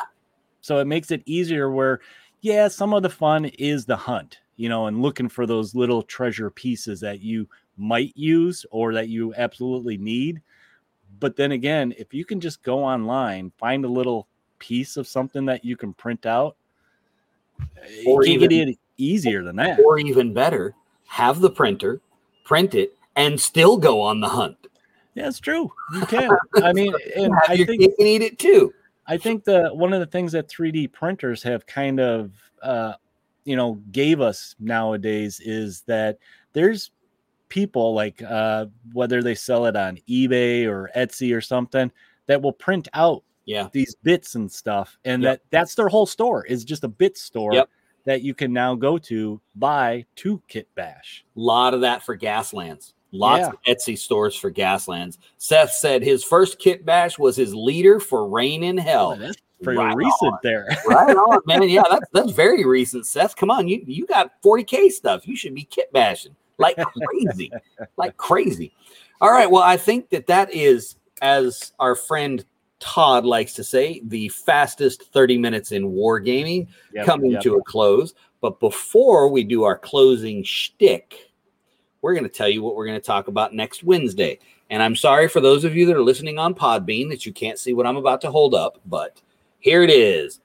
So 0.62 0.78
it 0.78 0.86
makes 0.86 1.12
it 1.12 1.24
easier 1.26 1.72
where, 1.72 2.02
yeah, 2.42 2.68
some 2.68 2.94
of 2.94 3.04
the 3.04 3.10
fun 3.10 3.46
is 3.46 3.86
the 3.86 3.96
hunt, 3.96 4.40
you 4.58 4.70
know, 4.70 4.88
and 4.88 5.02
looking 5.02 5.30
for 5.30 5.46
those 5.46 5.74
little 5.74 6.04
treasure 6.04 6.50
pieces 6.50 7.00
that 7.00 7.22
you 7.22 7.48
might 7.78 8.14
use 8.16 8.66
or 8.72 8.94
that 8.94 9.10
you 9.10 9.34
absolutely 9.36 9.98
need. 9.98 10.42
But 11.20 11.36
then 11.36 11.52
again, 11.52 11.94
if 11.98 12.14
you 12.14 12.26
can 12.26 12.40
just 12.40 12.64
go 12.64 12.84
online, 12.84 13.52
find 13.58 13.86
a 13.86 13.90
little 13.90 14.28
piece 14.60 14.98
of 14.98 15.08
something 15.08 15.46
that 15.46 15.66
you 15.66 15.76
can 15.76 15.94
print 15.94 16.26
out, 16.26 16.56
Or 18.06 18.26
you 18.26 18.40
can 18.40 18.50
get 18.50 18.52
even- 18.52 18.70
it 18.70 18.78
easier 18.98 19.44
than 19.44 19.56
that. 19.58 19.80
Or 19.80 20.00
even 20.00 20.34
better, 20.34 20.76
have 21.08 21.42
the 21.42 21.50
printer 21.50 22.02
print 22.46 22.76
it 22.76 22.96
and 23.16 23.40
still 23.40 23.78
go 23.78 24.02
on 24.02 24.20
the 24.20 24.30
hunt. 24.30 24.58
Yeah, 25.16 25.28
it's 25.28 25.40
true. 25.40 25.72
You 25.94 26.06
can. 26.06 26.32
I 26.64 26.74
mean, 26.74 26.94
and 27.16 27.34
I 27.48 27.58
think 27.58 27.82
cake 27.82 27.94
and 27.98 28.08
eat 28.08 28.22
it 28.22 28.40
too. 28.40 28.74
I 29.08 29.18
think 29.18 29.44
the 29.44 29.70
one 29.74 29.94
of 29.94 30.00
the 30.00 30.06
things 30.06 30.32
that 30.32 30.48
3D 30.48 30.92
printers 30.94 31.44
have 31.44 31.66
kind 31.66 32.00
of 32.00 32.32
uh, 32.64 32.94
you 33.44 33.56
know 33.56 33.82
gave 33.92 34.22
us 34.22 34.56
nowadays 34.60 35.42
is 35.44 35.82
that 35.88 36.18
there's 36.54 36.92
people 37.50 37.94
like 37.94 38.22
uh, 38.22 38.68
whether 38.94 39.22
they 39.22 39.36
sell 39.36 39.66
it 39.66 39.76
on 39.76 40.00
eBay 40.10 40.66
or 40.66 40.90
Etsy 40.96 41.36
or 41.36 41.42
something 41.42 41.92
that 42.28 42.42
will 42.42 42.54
print 42.54 42.88
out 42.94 43.24
Yeah. 43.46 43.68
these 43.72 43.96
bits 44.04 44.36
and 44.36 44.52
stuff, 44.52 44.98
and 45.06 45.24
Yep. 45.24 45.32
that 45.38 45.42
that's 45.50 45.76
their 45.76 45.88
whole 45.88 46.06
store 46.06 46.46
is 46.46 46.64
just 46.64 46.84
a 46.84 46.88
bit 46.88 47.18
store 47.18 47.54
Yep. 47.54 47.70
that 48.06 48.22
you 48.22 48.34
can 48.34 48.54
now 48.54 48.76
go 48.76 48.98
to 49.00 49.42
buy 49.56 50.06
to 50.18 50.42
kit 50.48 50.68
bash. 50.76 51.26
A 51.36 51.40
lot 51.40 51.74
of 51.74 51.82
that 51.82 52.04
for 52.04 52.18
Gaslands. 52.18 52.94
Lots 53.14 53.48
of 53.50 53.56
Etsy 53.68 53.98
stores 53.98 54.38
for 54.38 54.50
Gaslands. 54.52 55.18
Seth 55.38 55.72
said 55.74 56.02
his 56.02 56.24
first 56.24 56.60
kit 56.60 56.86
bash 56.86 57.20
was 57.20 57.36
his 57.36 57.54
leader 57.54 58.00
for 58.00 58.26
Reign 58.30 58.64
in 58.64 58.78
Hell. 58.78 59.14
Oh, 59.16 59.20
that's 59.20 59.36
pretty 59.62 59.80
Right 59.80 59.94
recent 59.96 60.36
there. 60.44 60.66
right 60.88 61.16
on, 61.16 61.42
man. 61.46 61.64
Yeah, 61.68 61.84
that's 61.90 62.10
that's 62.14 62.32
very 62.32 62.64
recent. 62.66 63.06
Seth, 63.06 63.36
come 63.36 63.52
on, 63.52 63.68
you 63.68 63.84
you 63.86 64.06
got 64.06 64.42
40k 64.42 64.90
stuff. 64.92 65.28
You 65.28 65.36
should 65.36 65.54
be 65.54 65.64
kit 65.66 65.92
bashing 65.92 66.36
like 66.58 66.78
crazy, 66.78 67.52
like 67.98 68.16
crazy. 68.18 68.72
All 69.20 69.32
right, 69.32 69.50
well, 69.50 69.64
I 69.64 69.76
think 69.78 70.10
that 70.12 70.28
that 70.28 70.54
is, 70.54 70.96
as 71.22 71.74
our 71.80 71.96
friend 71.96 72.46
Todd 72.82 73.26
likes 73.26 73.54
to 73.54 73.64
say, 73.64 74.02
the 74.06 74.28
fastest 74.30 75.04
30 75.14 75.38
minutes 75.38 75.72
in 75.72 75.92
wargaming 75.92 76.68
Yep, 76.94 77.06
coming 77.06 77.32
yep. 77.32 77.44
to 77.44 77.56
a 77.56 77.64
close. 77.64 78.14
But 78.42 78.60
before 78.60 79.30
we 79.30 79.44
do 79.44 79.64
our 79.64 79.78
closing 79.78 80.44
shtick, 80.44 81.32
we're 82.02 82.14
going 82.14 82.24
to 82.24 82.30
tell 82.30 82.50
you 82.50 82.64
what 82.64 82.76
we're 82.76 82.88
going 82.88 83.00
to 83.00 83.06
talk 83.06 83.28
about 83.28 83.54
next 83.54 83.84
Wednesday. 83.84 84.40
And 84.72 84.82
I'm 84.82 84.96
sorry 84.96 85.28
for 85.28 85.40
those 85.40 85.64
of 85.64 85.76
you 85.76 85.86
that 85.86 85.96
are 85.96 86.04
listening 86.04 86.40
on 86.40 86.56
Podbean 86.56 87.10
that 87.10 87.26
you 87.26 87.32
can't 87.32 87.60
see 87.60 87.74
what 87.74 87.86
I'm 87.86 87.98
about 87.98 88.20
to 88.22 88.32
hold 88.32 88.56
up, 88.56 88.82
but 88.86 89.22
here 89.60 89.84
it 89.84 89.92
is. 89.92 90.42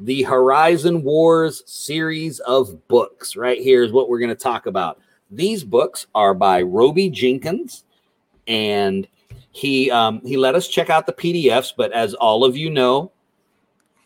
The 0.00 0.22
Horizon 0.22 1.02
Wars 1.02 1.62
series 1.66 2.40
of 2.40 2.88
books. 2.88 3.36
Right 3.36 3.60
here 3.60 3.82
is 3.82 3.92
what 3.92 4.08
we're 4.08 4.20
going 4.20 4.30
to 4.30 4.34
talk 4.34 4.64
about. 4.64 5.00
These 5.30 5.64
books 5.64 6.06
are 6.14 6.32
by 6.32 6.62
Robey 6.62 7.10
Jenkins, 7.10 7.84
and 8.46 9.06
he 9.54 9.90
um, 9.90 10.20
he 10.24 10.36
let 10.36 10.54
us 10.54 10.68
check 10.68 10.90
out 10.90 11.06
the 11.06 11.12
PDFs. 11.12 11.72
But 11.76 11.92
as 11.92 12.12
all 12.14 12.44
of 12.44 12.56
you 12.56 12.70
know, 12.70 13.12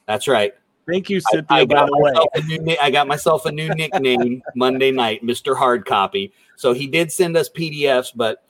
that's 0.07 0.29
right. 0.29 0.53
Thank 0.87 1.11
you, 1.11 1.21
Cynthia. 1.21 1.57
I, 1.57 1.65
by 1.65 1.75
got 1.75 1.91
myself 1.91 2.29
a 2.35 2.41
new, 2.43 2.77
I 2.81 2.91
got 2.91 3.09
myself 3.09 3.47
a 3.47 3.53
new 3.53 3.69
nickname 3.71 4.43
Monday 4.55 4.91
night, 4.91 5.23
Mr. 5.23 5.57
Hard 5.57 5.85
Copy. 5.85 6.33
So 6.57 6.73
he 6.73 6.87
did 6.87 7.11
send 7.11 7.37
us 7.37 7.49
PDFs, 7.49 8.13
but 8.15 8.45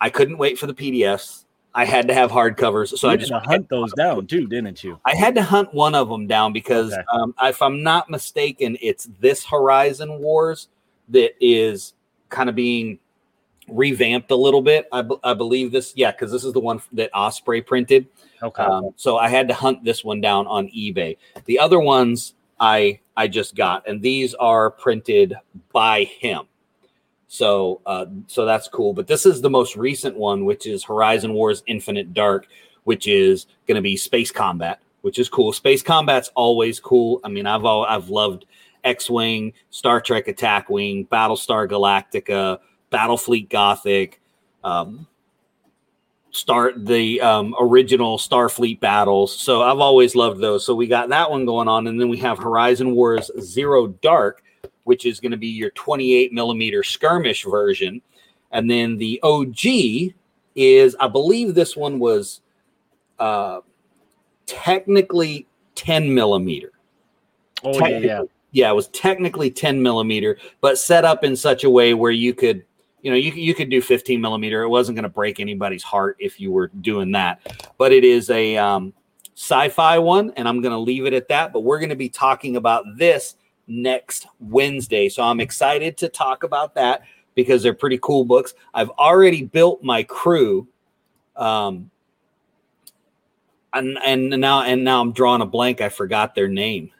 I 0.00 0.10
couldn't 0.10 0.38
wait 0.38 0.58
for 0.58 0.66
the 0.66 0.74
PDFs. 0.74 1.44
I 1.74 1.84
had 1.84 2.06
to 2.08 2.14
have 2.14 2.30
hardcovers, 2.30 2.98
so 2.98 3.06
you 3.06 3.10
I 3.10 3.12
had 3.12 3.20
just 3.20 3.32
to 3.32 3.38
hunt 3.40 3.68
those 3.68 3.92
down 3.94 4.26
too, 4.26 4.46
didn't 4.46 4.84
you? 4.84 5.00
I 5.06 5.14
had 5.14 5.34
to 5.36 5.42
hunt 5.42 5.72
one 5.72 5.94
of 5.94 6.08
them 6.08 6.26
down 6.26 6.52
because, 6.52 6.92
Okay. 6.92 7.02
um, 7.12 7.34
if 7.42 7.62
I'm 7.62 7.82
not 7.82 8.10
mistaken, 8.10 8.76
it's 8.82 9.08
this 9.20 9.44
Horizon 9.44 10.18
Wars 10.20 10.68
that 11.08 11.32
is 11.40 11.94
kind 12.28 12.48
of 12.48 12.54
being 12.54 12.98
revamped 13.68 14.30
a 14.30 14.36
little 14.36 14.62
bit. 14.62 14.88
I, 14.92 15.02
b- 15.02 15.16
I 15.22 15.34
believe 15.34 15.72
this, 15.72 15.92
yeah, 15.96 16.10
because 16.10 16.32
this 16.32 16.44
is 16.44 16.52
the 16.52 16.60
one 16.60 16.80
that 16.92 17.10
Osprey 17.14 17.62
printed. 17.62 18.08
Okay. 18.42 18.62
Um, 18.62 18.90
so 18.96 19.18
I 19.18 19.28
had 19.28 19.48
to 19.48 19.54
hunt 19.54 19.84
this 19.84 20.04
one 20.04 20.20
down 20.20 20.46
on 20.46 20.68
eBay. 20.68 21.16
The 21.44 21.58
other 21.58 21.78
ones 21.78 22.34
I 22.58 23.00
I 23.16 23.28
just 23.28 23.54
got, 23.54 23.86
and 23.86 24.00
these 24.02 24.34
are 24.34 24.70
printed 24.70 25.34
by 25.72 26.04
him. 26.04 26.46
So 27.28 27.80
uh, 27.86 28.06
so 28.26 28.44
that's 28.44 28.68
cool. 28.68 28.94
But 28.94 29.06
this 29.06 29.26
is 29.26 29.40
the 29.40 29.50
most 29.50 29.76
recent 29.76 30.16
one, 30.16 30.44
which 30.44 30.66
is 30.66 30.84
Horizon 30.84 31.32
Wars 31.32 31.62
Infinite 31.66 32.12
Dark, 32.12 32.46
which 32.84 33.06
is 33.06 33.46
going 33.66 33.76
to 33.76 33.82
be 33.82 33.96
space 33.96 34.30
combat, 34.32 34.80
which 35.02 35.18
is 35.18 35.28
cool. 35.28 35.52
Space 35.52 35.82
combat's 35.82 36.30
always 36.34 36.80
cool. 36.80 37.20
I 37.24 37.28
mean, 37.28 37.46
I've 37.46 37.64
all, 37.64 37.84
I've 37.84 38.08
loved 38.08 38.46
X-wing, 38.84 39.52
Star 39.70 40.00
Trek 40.00 40.26
Attack 40.28 40.68
Wing, 40.68 41.06
Battlestar 41.06 41.68
Galactica, 41.68 42.58
Battlefleet 42.92 43.48
Gothic. 43.48 44.20
Um, 44.62 45.06
start 46.30 46.86
the 46.86 47.20
um, 47.20 47.54
original 47.60 48.18
Starfleet 48.18 48.80
battles. 48.80 49.38
So 49.38 49.62
I've 49.62 49.78
always 49.78 50.14
loved 50.14 50.40
those. 50.40 50.64
So 50.64 50.74
we 50.74 50.86
got 50.86 51.08
that 51.10 51.30
one 51.30 51.44
going 51.46 51.68
on, 51.68 51.86
and 51.86 52.00
then 52.00 52.08
we 52.08 52.18
have 52.18 52.38
Horizon 52.38 52.94
Wars 52.94 53.30
Zero 53.40 53.88
Dark, 53.88 54.42
which 54.84 55.06
is 55.06 55.20
going 55.20 55.32
to 55.32 55.38
be 55.38 55.48
your 55.48 55.70
28 55.70 56.32
millimeter 56.32 56.82
skirmish 56.82 57.44
version, 57.44 58.00
and 58.50 58.70
then 58.70 58.96
the 58.96 59.20
OG 59.22 60.14
is 60.54 60.96
I 61.00 61.08
believe 61.08 61.54
this 61.54 61.76
one 61.76 61.98
was 61.98 62.40
uh, 63.18 63.60
technically 64.46 65.46
10 65.74 66.12
millimeter. 66.12 66.72
oh 67.64 67.86
yeah, 67.86 67.98
yeah. 67.98 68.22
Yeah, 68.54 68.70
it 68.70 68.74
was 68.74 68.88
technically 68.88 69.50
10 69.50 69.82
millimeter, 69.82 70.36
but 70.60 70.76
set 70.76 71.06
up 71.06 71.24
in 71.24 71.34
such 71.36 71.64
a 71.64 71.70
way 71.70 71.94
where 71.94 72.10
you 72.10 72.34
could, 72.34 72.66
you 73.02 73.10
know, 73.10 73.16
you, 73.16 73.32
you 73.32 73.54
could 73.54 73.68
do 73.68 73.82
15 73.82 74.20
millimeter. 74.20 74.62
It 74.62 74.68
wasn't 74.68 74.96
going 74.96 75.02
to 75.02 75.08
break 75.08 75.40
anybody's 75.40 75.82
heart 75.82 76.16
if 76.18 76.40
you 76.40 76.52
were 76.52 76.68
doing 76.68 77.12
that. 77.12 77.40
But 77.76 77.92
it 77.92 78.04
is 78.04 78.30
a 78.30 78.56
um, 78.56 78.94
sci 79.34 79.68
fi 79.68 79.98
one, 79.98 80.32
and 80.36 80.48
I'm 80.48 80.62
going 80.62 80.72
to 80.72 80.78
leave 80.78 81.04
it 81.04 81.12
at 81.12 81.28
that. 81.28 81.52
But 81.52 81.60
we're 81.60 81.80
going 81.80 81.90
to 81.90 81.96
be 81.96 82.08
talking 82.08 82.56
about 82.56 82.84
this 82.96 83.34
next 83.66 84.26
Wednesday. 84.38 85.08
So 85.08 85.22
I'm 85.22 85.40
excited 85.40 85.96
to 85.98 86.08
talk 86.08 86.44
about 86.44 86.74
that 86.76 87.02
because 87.34 87.62
they're 87.62 87.74
pretty 87.74 87.98
cool 87.98 88.24
books. 88.24 88.54
I've 88.72 88.90
already 88.90 89.44
built 89.44 89.82
my 89.82 90.04
crew. 90.04 90.68
Um, 91.34 91.90
and, 93.74 93.98
and 94.04 94.28
now 94.28 94.62
and 94.62 94.84
now 94.84 95.00
I'm 95.00 95.12
drawing 95.12 95.42
a 95.42 95.46
blank. 95.46 95.80
I 95.80 95.88
forgot 95.88 96.34
their 96.34 96.48
name. 96.48 96.90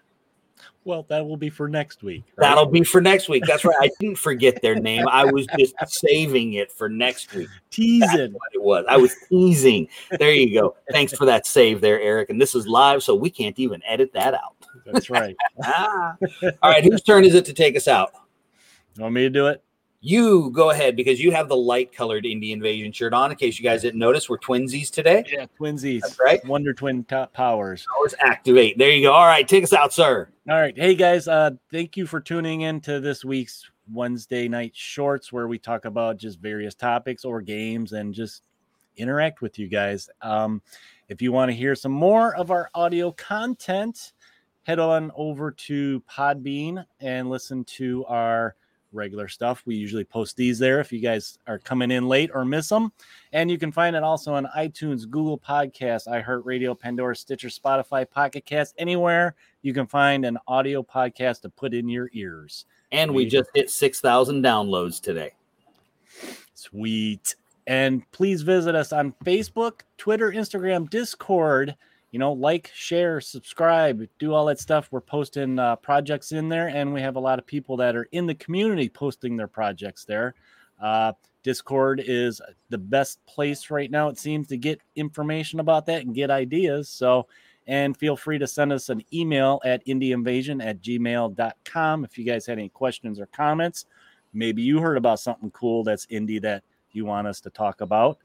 Well, 0.84 1.04
that 1.08 1.24
will 1.24 1.36
be 1.36 1.48
for 1.48 1.68
next 1.68 2.02
week. 2.02 2.24
right? 2.36 2.48
That'll 2.48 2.66
be 2.66 2.82
for 2.82 3.00
next 3.00 3.28
week. 3.28 3.44
That's 3.46 3.64
right. 3.64 3.76
I 3.80 3.90
didn't 4.00 4.18
forget 4.18 4.60
their 4.62 4.74
name. 4.74 5.06
I 5.08 5.24
was 5.24 5.46
just 5.56 5.74
saving 5.86 6.54
it 6.54 6.72
for 6.72 6.88
next 6.88 7.32
week. 7.34 7.48
Teasing. 7.70 8.32
what 8.32 8.50
it 8.52 8.62
was. 8.62 8.84
I 8.88 8.96
was 8.96 9.14
teasing. 9.28 9.86
There 10.18 10.32
you 10.32 10.60
go. 10.60 10.74
Thanks 10.90 11.12
for 11.12 11.24
that 11.26 11.46
save 11.46 11.80
there, 11.80 12.00
Eric. 12.00 12.30
And 12.30 12.40
this 12.40 12.54
is 12.56 12.66
live, 12.66 13.02
so 13.02 13.14
we 13.14 13.30
can't 13.30 13.56
even 13.60 13.80
edit 13.86 14.12
that 14.14 14.34
out. 14.34 14.56
That's 14.86 15.08
right. 15.08 15.36
Ah. 15.64 16.16
All 16.62 16.70
right. 16.70 16.82
Whose 16.82 17.02
turn 17.02 17.24
is 17.24 17.34
it 17.34 17.44
to 17.44 17.52
take 17.52 17.76
us 17.76 17.86
out? 17.86 18.10
You 18.96 19.02
want 19.02 19.14
me 19.14 19.22
to 19.22 19.30
do 19.30 19.46
it? 19.46 19.62
You 20.04 20.50
go 20.50 20.70
ahead 20.70 20.96
because 20.96 21.20
you 21.20 21.30
have 21.30 21.48
the 21.48 21.56
light 21.56 21.92
colored 21.92 22.24
Indie 22.24 22.50
Invasion 22.50 22.90
shirt 22.90 23.14
on. 23.14 23.30
In 23.30 23.36
case 23.36 23.56
you 23.56 23.62
guys 23.62 23.82
didn't 23.82 24.00
notice, 24.00 24.28
we're 24.28 24.36
twinsies 24.36 24.90
today. 24.90 25.22
Yeah, 25.30 25.46
twinsies. 25.56 26.00
That's 26.00 26.18
right. 26.18 26.44
Wonder 26.44 26.74
Twin 26.74 27.04
top 27.04 27.32
powers. 27.32 27.86
Powers 27.96 28.12
activate. 28.18 28.78
There 28.78 28.90
you 28.90 29.06
go. 29.06 29.12
All 29.12 29.26
right. 29.26 29.46
Take 29.46 29.62
us 29.62 29.72
out, 29.72 29.92
sir. 29.92 30.28
All 30.50 30.60
right. 30.60 30.76
Hey 30.76 30.96
guys, 30.96 31.28
uh 31.28 31.52
thank 31.70 31.96
you 31.96 32.04
for 32.08 32.20
tuning 32.20 32.62
in 32.62 32.80
to 32.80 32.98
this 32.98 33.24
week's 33.24 33.70
Wednesday 33.92 34.48
night 34.48 34.72
shorts 34.74 35.32
where 35.32 35.46
we 35.46 35.56
talk 35.56 35.84
about 35.84 36.16
just 36.16 36.40
various 36.40 36.74
topics 36.74 37.24
or 37.24 37.40
games 37.40 37.92
and 37.92 38.12
just 38.12 38.42
interact 38.96 39.40
with 39.40 39.56
you 39.56 39.68
guys. 39.68 40.10
Um 40.20 40.62
if 41.08 41.22
you 41.22 41.30
want 41.30 41.52
to 41.52 41.56
hear 41.56 41.76
some 41.76 41.92
more 41.92 42.34
of 42.34 42.50
our 42.50 42.70
audio 42.74 43.12
content, 43.12 44.14
head 44.64 44.80
on 44.80 45.12
over 45.14 45.52
to 45.52 46.02
Podbean 46.10 46.84
and 46.98 47.30
listen 47.30 47.62
to 47.64 48.04
our 48.06 48.56
regular 48.92 49.28
stuff. 49.28 49.62
We 49.66 49.74
usually 49.74 50.04
post 50.04 50.36
these 50.36 50.58
there 50.58 50.80
if 50.80 50.92
you 50.92 51.00
guys 51.00 51.38
are 51.46 51.58
coming 51.58 51.90
in 51.90 52.08
late 52.08 52.30
or 52.32 52.44
miss 52.44 52.68
them. 52.68 52.92
And 53.32 53.50
you 53.50 53.58
can 53.58 53.72
find 53.72 53.96
it 53.96 54.02
also 54.02 54.34
on 54.34 54.48
iTunes, 54.56 55.08
Google 55.08 55.38
Podcasts, 55.38 56.06
iHeartRadio, 56.06 56.78
Pandora, 56.78 57.16
Stitcher, 57.16 57.48
Spotify, 57.48 58.08
Pocket 58.08 58.44
Cast, 58.44 58.74
anywhere 58.78 59.34
you 59.62 59.72
can 59.72 59.86
find 59.86 60.24
an 60.24 60.38
audio 60.46 60.82
podcast 60.82 61.42
to 61.42 61.48
put 61.48 61.72
in 61.72 61.88
your 61.88 62.10
ears. 62.12 62.66
And 62.90 63.14
we 63.14 63.24
Sweet. 63.24 63.30
just 63.30 63.50
hit 63.54 63.70
6,000 63.70 64.42
downloads 64.44 65.00
today. 65.00 65.32
Sweet. 66.54 67.34
And 67.66 68.10
please 68.12 68.42
visit 68.42 68.74
us 68.74 68.92
on 68.92 69.14
Facebook, 69.24 69.80
Twitter, 69.96 70.32
Instagram, 70.32 70.90
Discord. 70.90 71.76
You 72.12 72.18
know, 72.18 72.32
like, 72.32 72.70
share, 72.74 73.20
subscribe, 73.20 74.06
do 74.18 74.34
all 74.34 74.46
that 74.46 74.60
stuff. 74.60 74.88
We're 74.90 75.00
posting 75.00 75.58
uh, 75.58 75.76
projects 75.76 76.32
in 76.32 76.48
there, 76.48 76.68
and 76.68 76.92
we 76.92 77.00
have 77.00 77.16
a 77.16 77.20
lot 77.20 77.38
of 77.38 77.46
people 77.46 77.76
that 77.78 77.96
are 77.96 78.06
in 78.12 78.26
the 78.26 78.34
community 78.34 78.88
posting 78.88 79.36
their 79.36 79.48
projects 79.48 80.04
there. 80.04 80.34
Uh, 80.80 81.12
Discord 81.42 82.02
is 82.04 82.40
the 82.68 82.78
best 82.78 83.24
place 83.26 83.70
right 83.70 83.90
now, 83.90 84.08
it 84.08 84.18
seems, 84.18 84.46
to 84.48 84.56
get 84.56 84.80
information 84.94 85.58
about 85.58 85.86
that 85.86 86.02
and 86.02 86.14
get 86.14 86.30
ideas. 86.30 86.88
So, 86.88 87.26
and 87.66 87.96
feel 87.96 88.16
free 88.16 88.38
to 88.38 88.46
send 88.46 88.72
us 88.72 88.88
an 88.88 89.02
email 89.12 89.60
at 89.64 89.84
indieinvasion 89.86 90.64
at 90.64 90.82
gmail.com 90.82 92.04
if 92.04 92.18
you 92.18 92.24
guys 92.24 92.46
had 92.46 92.58
any 92.58 92.68
questions 92.68 93.20
or 93.20 93.26
comments. 93.26 93.86
Maybe 94.34 94.62
you 94.62 94.80
heard 94.80 94.96
about 94.96 95.20
something 95.20 95.50
cool 95.50 95.84
that's 95.84 96.06
indie 96.06 96.40
that 96.42 96.62
you 96.92 97.04
want 97.04 97.26
us 97.26 97.40
to 97.40 97.50
talk 97.50 97.80
about. 97.80 98.18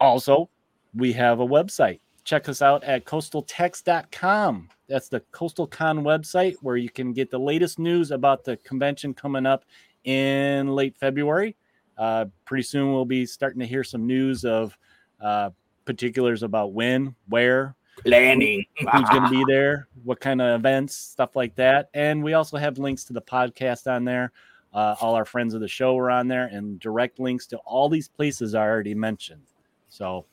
Also, 0.00 0.48
we 0.94 1.12
have 1.12 1.40
a 1.40 1.46
website. 1.46 2.00
Check 2.26 2.48
us 2.48 2.60
out 2.60 2.82
at 2.82 3.04
coastaltext.com. 3.04 4.68
That's 4.88 5.08
the 5.08 5.20
Coastal 5.30 5.68
Con 5.68 6.02
website 6.02 6.56
where 6.60 6.76
you 6.76 6.90
can 6.90 7.12
get 7.12 7.30
the 7.30 7.38
latest 7.38 7.78
news 7.78 8.10
about 8.10 8.42
the 8.42 8.56
convention 8.56 9.14
coming 9.14 9.46
up 9.46 9.64
in 10.02 10.66
late 10.66 10.96
February. 10.96 11.54
Uh, 11.96 12.24
pretty 12.44 12.64
soon, 12.64 12.92
we'll 12.92 13.04
be 13.04 13.26
starting 13.26 13.60
to 13.60 13.66
hear 13.66 13.84
some 13.84 14.08
news 14.08 14.44
of 14.44 14.76
uh, 15.20 15.50
particulars 15.84 16.42
about 16.42 16.72
when, 16.72 17.14
where, 17.28 17.76
Planning. 18.04 18.66
who's 18.76 19.08
going 19.08 19.22
to 19.22 19.30
be 19.30 19.44
there, 19.46 19.86
what 20.02 20.18
kind 20.18 20.42
of 20.42 20.58
events, 20.58 20.96
stuff 20.96 21.36
like 21.36 21.54
that. 21.54 21.90
And 21.94 22.24
we 22.24 22.34
also 22.34 22.56
have 22.56 22.76
links 22.76 23.04
to 23.04 23.12
the 23.12 23.22
podcast 23.22 23.86
on 23.86 24.04
there. 24.04 24.32
Uh, 24.74 24.96
all 25.00 25.14
our 25.14 25.24
friends 25.24 25.54
of 25.54 25.60
the 25.60 25.68
show 25.68 25.96
are 25.96 26.10
on 26.10 26.26
there, 26.26 26.46
and 26.46 26.80
direct 26.80 27.20
links 27.20 27.46
to 27.46 27.56
all 27.58 27.88
these 27.88 28.08
places 28.08 28.56
I 28.56 28.62
already 28.66 28.96
mentioned. 28.96 29.46
So 29.88 30.26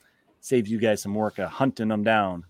saves 0.44 0.70
you 0.70 0.78
guys 0.78 1.02
some 1.02 1.16
work 1.16 1.40
of 1.40 1.50
hunting 1.50 1.88
them 1.88 2.04
down. 2.04 2.44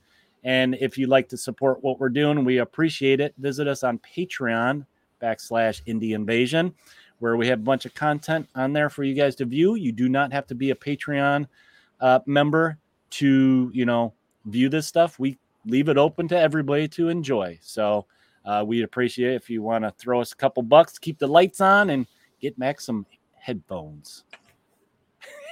And 0.43 0.75
if 0.82 0.97
you'd 0.97 1.10
like 1.10 1.29
to 1.29 1.38
support 1.38 1.84
what 1.84 1.99
we're 1.99 2.10
doing, 2.10 2.43
we 2.43 2.58
appreciate 2.58 3.19
it. 3.21 3.36
Visit 3.38 3.67
us 3.67 3.84
on 3.84 3.99
Patreon 3.99 4.86
backslash 5.21 5.84
Indie 5.86 6.15
Invasion, 6.15 6.73
where 7.19 7.38
we 7.38 7.47
have 7.47 7.60
a 7.60 7.63
bunch 7.63 7.86
of 7.86 7.93
content 7.93 8.49
on 8.56 8.73
there 8.73 8.89
for 8.89 9.03
you 9.03 9.13
guys 9.13 9.36
to 9.36 9.45
view. 9.45 9.75
You 9.75 9.91
do 9.91 10.10
not 10.10 10.34
have 10.34 10.47
to 10.47 10.56
be 10.56 10.71
a 10.71 10.75
Patreon 10.75 11.47
uh, 12.01 12.19
member 12.25 12.79
to, 13.12 13.71
you 13.73 13.86
know, 13.86 14.13
view 14.45 14.69
this 14.69 14.88
stuff. 14.88 15.19
We 15.19 15.38
leave 15.65 15.88
it 15.88 15.97
open 15.97 16.27
to 16.29 16.38
everybody 16.38 16.88
to 16.89 17.10
enjoy. 17.10 17.60
So 17.62 18.08
uh, 18.43 18.63
we'd 18.65 18.84
appreciate 18.84 19.34
it 19.34 19.36
if 19.36 19.51
you 19.51 19.62
want 19.62 19.84
to 19.84 19.91
throw 19.91 20.19
us 20.19 20.34
a 20.34 20.36
couple 20.36 20.63
bucks, 20.63 20.97
keep 20.97 21.19
the 21.19 21.27
lights 21.27 21.62
on, 21.62 21.91
and 21.91 22.08
get 22.41 22.58
Mac 22.58 22.82
some 22.82 23.06
headphones. 23.36 24.23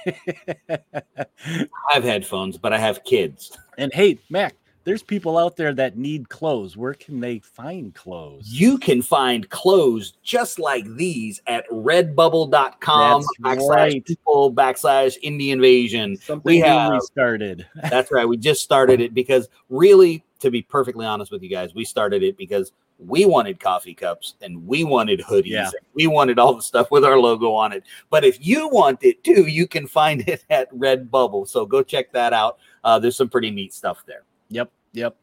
I 0.68 1.92
have 1.92 2.04
headphones, 2.04 2.58
but 2.58 2.72
I 2.72 2.78
have 2.78 3.04
kids. 3.04 3.56
and 3.78 3.92
hey, 3.92 4.18
Mac, 4.30 4.54
there's 4.84 5.02
people 5.02 5.38
out 5.38 5.56
there 5.56 5.72
that 5.74 5.96
need 5.96 6.28
clothes. 6.28 6.76
Where 6.76 6.94
can 6.94 7.20
they 7.20 7.38
find 7.38 7.94
clothes? 7.94 8.48
You 8.48 8.78
can 8.78 9.00
find 9.00 9.48
clothes 9.48 10.14
just 10.24 10.58
like 10.58 10.84
these 10.96 11.40
at 11.46 11.68
redbubble.com 11.70 13.22
That's 13.40 13.58
backslash 13.60 13.68
right. 13.68 14.04
people 14.04 14.52
backslash 14.52 15.16
indie 15.22 15.50
invasion. 15.50 16.16
Something 16.16 16.42
We 16.44 16.54
we 16.62 16.66
have- 16.68 17.00
started. 17.02 17.66
That's 17.90 18.10
right. 18.10 18.26
We 18.26 18.36
just 18.36 18.62
started 18.62 19.00
it 19.00 19.14
because 19.14 19.48
really, 19.68 20.24
to 20.40 20.50
be 20.50 20.62
perfectly 20.62 21.06
honest 21.06 21.30
with 21.30 21.42
you 21.42 21.48
guys, 21.48 21.74
we 21.74 21.84
started 21.84 22.24
it 22.24 22.36
because 22.36 22.72
we 23.06 23.24
wanted 23.24 23.60
coffee 23.60 23.94
cups 23.94 24.34
and 24.40 24.66
we 24.66 24.84
wanted 24.84 25.20
hoodies. 25.20 25.46
Yeah. 25.46 25.66
and 25.66 25.86
we 25.94 26.06
wanted 26.06 26.38
all 26.38 26.54
the 26.54 26.62
stuff 26.62 26.90
with 26.90 27.04
our 27.04 27.18
logo 27.18 27.52
on 27.52 27.72
it. 27.72 27.84
But 28.10 28.24
if 28.24 28.44
you 28.44 28.68
want 28.68 29.02
it 29.02 29.22
too, 29.24 29.46
you 29.46 29.66
can 29.66 29.86
find 29.86 30.20
it 30.28 30.44
at 30.50 30.72
Redbubble. 30.72 31.48
So 31.48 31.66
go 31.66 31.82
check 31.82 32.12
that 32.12 32.32
out. 32.32 32.58
Uh, 32.84 32.98
there's 32.98 33.16
some 33.16 33.28
pretty 33.28 33.50
neat 33.50 33.72
stuff 33.72 34.04
there. 34.06 34.24
Yep, 34.50 34.70
yep. 34.92 35.16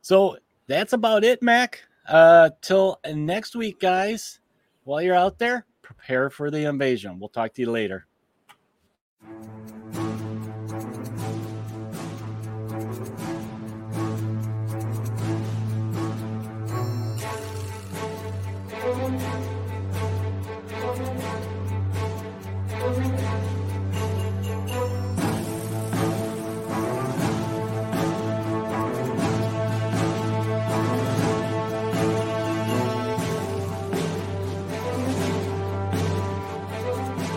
So 0.00 0.36
that's 0.66 0.92
about 0.92 1.24
it, 1.24 1.42
Mac. 1.42 1.82
Uh, 2.08 2.50
till 2.60 3.00
next 3.12 3.54
week, 3.54 3.80
guys. 3.80 4.40
While 4.84 5.00
you're 5.00 5.14
out 5.14 5.38
there, 5.38 5.64
prepare 5.82 6.28
for 6.28 6.50
the 6.50 6.68
invasion. 6.68 7.20
We'll 7.20 7.28
talk 7.28 7.54
to 7.54 7.60
you 7.62 7.70
later. 7.70 8.06